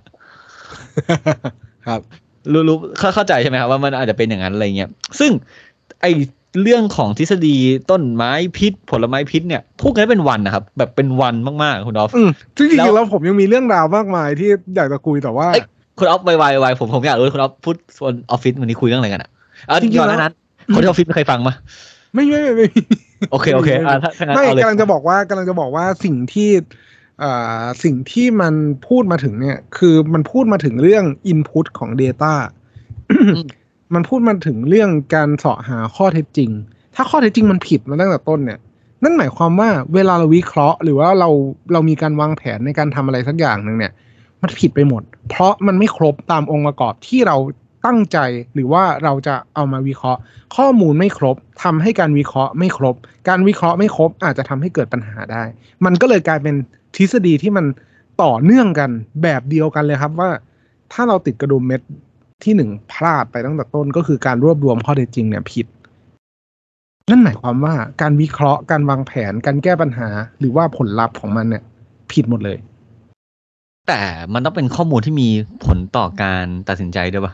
[1.87, 2.01] ครับ
[2.53, 4.91] รู้รู้เข้าเข้าใจใช่ไหมครับว่ามันอาจจะเป็นอย่างนั้นอะไรเงี้ย
[5.21, 5.31] ซึ่ง
[6.03, 6.07] ไอ
[6.63, 7.57] เรื่องของทฤษฎี
[7.91, 15.65] ต้นไม้พิษ ผลไม้พิษเนี่ยพูดกันได้เป็นวันนะครับ แบบเป็นวันมากๆคุณออฟอืมซึ่งจแล้ริงวๆแล้วผมยังมีเรื่องราวมากมายที่อยากจะคุยแต่ว่าเอ้ย
[15.99, 19.31] คุณออฟไวไวไวผมผมอยากรู้คุณออฟพูดส่วนออฟฟิศวันนี้คุยเรื่องอะไรกันอะ
[19.69, 20.35] อะจริงๆก่อนหแล้วน้านั้น
[20.75, 21.55] คนที่ออฟฟิศไม่เคยฟังมา
[22.15, 22.67] ไม่ไม่ไม่ไม่
[23.33, 26.92] โอเคโอเคอะถ้าถ้างั้นไม่เอาเลยกำลังจะบอกว่ากำลังจะบอกว่าสิ่งที่อ่า
[27.83, 28.55] สิ่งที่มัน
[28.89, 32.35] พูดมาถึงเนี่ย คือมันพูดมาถึงเรื่อง input ของ Data
[33.95, 36.51] มันพูดมาถึงเรื่องการเสาะหาข้อเท็จจริง
[36.95, 38.59] ถ้าข้อเท็จจริงมันผิดมาตั้งแต่ต้นเนี่ย
[39.03, 41.29] นั่นหมายความว่าเวลาเราวิเคราะห์ หรือว่าเรา
[41.73, 43.93] เรามีการวางแผนในการทำอะไรสักอย่างหนึ่งเนี่ย
[44.43, 47.37] มันผิดไปหมด เพราะมันไม่ครบตามองค์ประกอบที่เรา
[47.87, 48.19] ตั้งใจ
[48.55, 50.21] หรือว่าเราจะเอามาวิเคราะห์
[50.57, 52.95] ข้อมูลไม่ครบทำให้การวิเคราะห์ไม่ครบ
[53.29, 55.43] การวิเคราะห์ไม่ครบอาจจะทำให้เกิดปัญหาได้
[55.85, 56.55] มันก็เลยกลายเป็น
[56.97, 57.65] ทฤษฎีที่มัน
[58.23, 58.91] ต่อเนื่องกัน
[59.23, 60.31] แบบเดียวกันเลยครับว่า
[60.93, 61.81] ถ้าเราติดกระดุมเม็ด
[62.45, 65.67] ที่หนึ่งพลาดไปตั้งแต่ต้นก็คือการรวบรวมข้อเท็จจริงเนี่ยผิด
[67.11, 71.63] นั่นหมายความว่าการวิเคราะห์การวางแผนการแก้ปัญหา หรือว่าผลลัพธ์ของมันเนี่ย
[72.13, 72.59] ผิดหมดเลย
[73.89, 74.01] แต่
[74.33, 75.29] มันต้องเป็นข้อมูลที่มี
[75.65, 77.33] ผลต่อการตัดสินใจด้วยปะ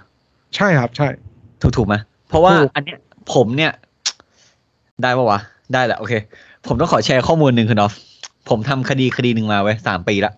[0.56, 1.08] ใช่ครับ ใช่
[1.62, 1.94] ถูกถูกไหม
[2.28, 2.98] เพราะว่าถูกอันเนี้ย
[3.34, 3.72] ผมเนี่ย
[5.02, 5.40] ได้ปะวะ
[5.72, 6.12] ได้แหละโอเค
[6.66, 7.94] ผมต้องขอแชร์ข้อมูลหนึ่งคุณออฟ
[8.50, 10.32] ผมทำคดีคดีหนึ่งมาไว้สามปีละ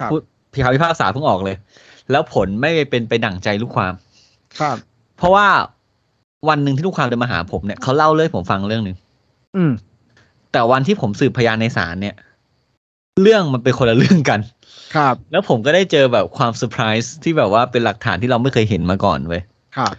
[0.00, 0.20] ครับพูด
[0.52, 1.56] พิพากพิพากษาเพิ่งออกเลย
[2.10, 3.94] แล้วผลไม่เป็นไปดั่งใจลูกความ
[4.60, 4.76] ครับ
[5.18, 5.46] เพราะว่า
[6.48, 8.96] วันหนึ่งที่ลูกความเดินมาหาผมเนี่ยเขาเล่าเรื่องให้ผมฟังเรื่องหนึ่ง
[9.56, 9.72] อืม
[10.52, 12.14] แต่วันที่ผมสืบพยานในศาลเนี่ย
[13.22, 14.40] เรื่องมันเป็นคนละเรื่องกัน
[14.96, 19.42] ครับ แล้วผมก็ได้เจอแบบความเซอร์ไพรส์ที่แบบว่าเป็นหลักฐานที่เราไม่เคยเห็นมาก่อนเว้ย
[19.76, 19.92] ครับ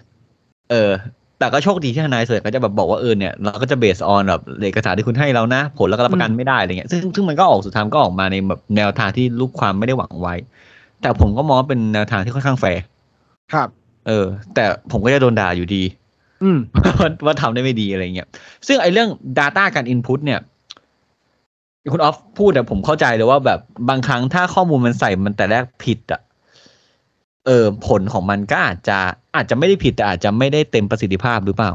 [0.72, 0.92] เออ
[1.40, 10.36] แต่ก็โชคดีที่ทนาย search ก็จะแบบบอกว่าเออเนี่ยเราก็จะ base on แบบเอกสารที่คุณให้เรานะ ผลแล้วก็รับประกันไม่ได้อะไรเงี้ยซึ่งซึ่งมันก็ออกสุดท้ายก็ออกมาในแบบแนวทางที่ลูกความไม่ได้หวังไว้
[11.02, 12.82] แต่ผมก็มองว่าเป็นแนวทางที่ค่อนข้างแฟร์
[13.54, 13.70] ครับ
[14.08, 14.26] เออ
[14.56, 15.84] แต่ผมก็จะโดนด่าอยู่ดี
[16.44, 16.60] อืม
[17.00, 18.28] ว่าว่าทำได้ไม่ดีอะไรเงี้ย
[18.68, 19.10] ซึ่งไอ้เรื่อง
[19.40, 20.40] Data การ Input เนี่ย
[21.92, 23.60] คุณออฟพูดแต่ผมเข้าใจเลยว่าแบบ
[23.90, 26.22] บางครั้งถ้าข้อมูลมันใส่มันแต่แรกผิดอะ
[27.46, 28.98] เออผลของมันก็อาจจะ
[29.36, 31.72] อาจจะไม่ได้ผิดแต่อาจจะไม่ได้เต็มประสิทธิภาพหรือเปล่า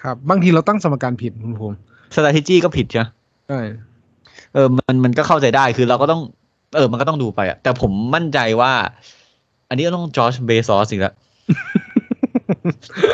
[0.00, 1.76] ครับบางทีเราตั้งสมการผิดคุณภูมิ
[2.14, 3.04] strategy ก็ผิดใช่ไหม
[3.48, 3.60] ใช่
[4.54, 6.20] เออมันมันก็เข้าใจได้คือเราก็ต้อง
[6.76, 8.72] เออ มันก็ต้องดูไปอะแต่ผมมั่นใจว่า
[9.68, 11.14] อันนี้ก็ต้องจอร์จเบซอสอีกแล้ว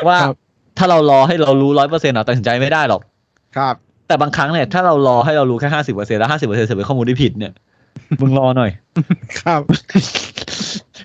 [0.06, 0.36] ว่าครับ
[0.78, 3.00] ถ้าเรารอให้เรารู้ร้อยเปอร์เซ็นต์เราตัดสินใจไม่ได้หรอก
[3.56, 3.74] ครับ
[4.06, 7.52] แต่บางครั้งเนี่ยถ้าเรารอให้เรารู้แค่ห้าสิบเปอร์เซ็นแล้วห้าสิบเปอร์เซ็นต์เสร็จเป็นข้อมูลที่ผิดเนี่ย
[8.20, 8.70] มึงรอหน่อย
[9.40, 9.60] ครับ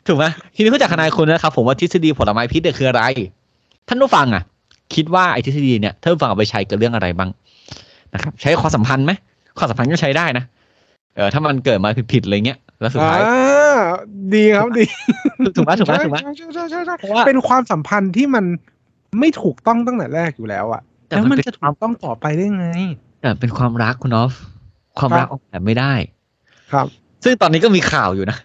[0.07, 3.03] ถูกไหมทีนี้เพื่อจากทนายคุณนะครับ ผมว่าทฤษฎีผลไม้พิษเนี่ยคืออะไร
[3.87, 4.43] ท่านผู้ฟังอะ
[4.95, 7.29] คิดว่าไอ้ทฤษฎีเนี่ยท่านผู้ฟังเอาไปใช้กับเรื่องอะไรบ้าง
[8.13, 9.11] นะครับ ใช้ความสัมพันธ์ไหม
[9.57, 10.43] ความสัมพันธ์ก็ใช้ได้นะ
[11.15, 13.21] เออถ้ามันเกิดมาผิดๆอะไรเงี้ยแล้วสุดอ่าท้าย
[14.33, 14.85] ดีครับดี
[15.55, 18.45] ถูกไหมถูกไหมถูกไหมใช่ใช่ใช่ใช่ใช่เพราะว่าเป็นความสัมพันธ์ที่มัน
[19.19, 22.67] ไม่ถูกต้องตั้งแต่แรกอยู่แล้วอะแต่แล้วมันมันเป็นจะถูกต้องต่อไปได้ไง
[23.21, 24.33] แต่เป็นความรักคุณออฟ
[24.99, 25.93] ความรักออกแบบไม่ได้
[26.71, 26.87] ครับ
[27.23, 28.37] ซึ่งตอนนี้ก็มีข่าวอยู่นะ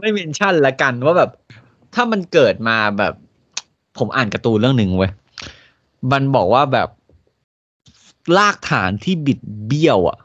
[0.00, 1.30] ไม่เมนชั่นละกันว่าแบบ
[1.94, 3.14] ถ้ามันเกิดมาแบบ
[3.98, 5.12] ผมอ่านการ์ตูนเรื่องหนึ่งเว้ย
[6.12, 6.88] มันบอกว่าแบบ
[8.36, 10.18] ลากฐานที่บิดเบี้ยว อะ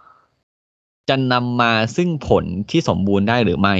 [1.09, 3.75] จะนำมาซึ่งผลที่สมบูรณ์ได้หรือไม่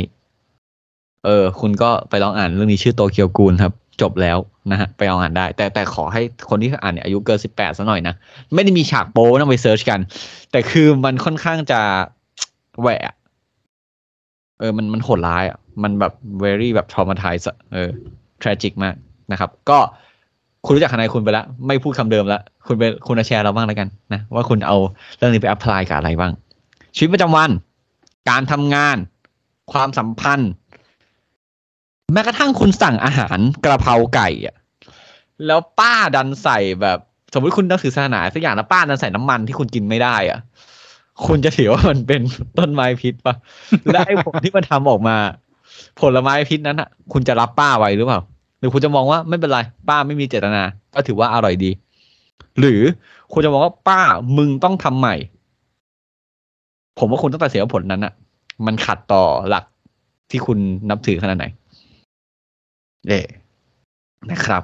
[1.25, 4.37] เออ คุณก็ไปลองอ่านเรื่องนี้ชื่อโตเกียวกูลครับ จบแล้ว
[4.71, 8.13] นะฮะ ไปลองอ่านได้ แต่แต่ขอให้คนที่อ่านเนี่ยอายุเกินสิบแปดซะหน่อยนะ
[8.53, 9.99] ไม่ได้มีฉากโป้ต้องไปเซิร์ชกัน
[10.51, 11.81] แต่คือมันค่อนข้างจะ
[12.81, 13.15] แหวะ
[14.59, 17.43] เออมันมันโหดร้ายอะมันแบบ very แบบ traumatize
[17.73, 17.89] เออ
[18.41, 18.95] tragic มาก
[19.31, 19.77] นะครับ ก็
[20.65, 24.77] คุณรู้จักทนายคุณไปแล้ว ไม่พูดคำเดิมแล้วคุณไปคุณแชร์เราบ้างแล้วกันนะว่าคุณเอา
[25.17, 26.31] เรื่องนี้ไป apply กับอะไรบ้าง
[26.95, 27.49] ชีวิตประจำวัน
[28.29, 28.97] การทำงาน
[29.71, 30.51] ความสัมพันธ์
[32.13, 34.55] แม้กระทั่งคุณสั่งอาหารกระเพราไก่อะ
[35.47, 36.99] แล้วป้าดันใส่แบบ
[37.33, 40.39] สมมติคุณนับถือศาสนาสักอย่างแล้วป้าดันใส่น้ำมันที่คุณกินไม่ได้อะ
[41.25, 42.21] คุณจะถือว่ามันเป็น
[42.59, 43.35] ต้นไม้พิษปะ
[43.93, 45.15] และไอ้ผลที่มันทำออกมา
[46.01, 48.19] ผลไม้พิษนั้นอะ คุณจะรับป้าไว้หรือเปล่า
[48.59, 49.59] หรือคุณจะมองว่าไม่เป็นไร
[49.89, 50.63] ป้าไม่มีเจตนา
[50.95, 51.71] ก็ถือว่าอร่อยดี
[52.59, 52.81] หรือ
[53.33, 54.01] คุณจะมองว่าป้า
[54.37, 55.15] มึงต้องทำใหม่
[56.99, 58.13] ผมว่าคุณต้องตัดสินว่าผลนั้นอะ
[58.65, 59.65] มันขัดต่อหลัก
[60.29, 60.57] ที่คุณ
[60.89, 61.45] นับถือขนาดไหน
[63.07, 63.21] เย่
[64.31, 64.63] นะครับ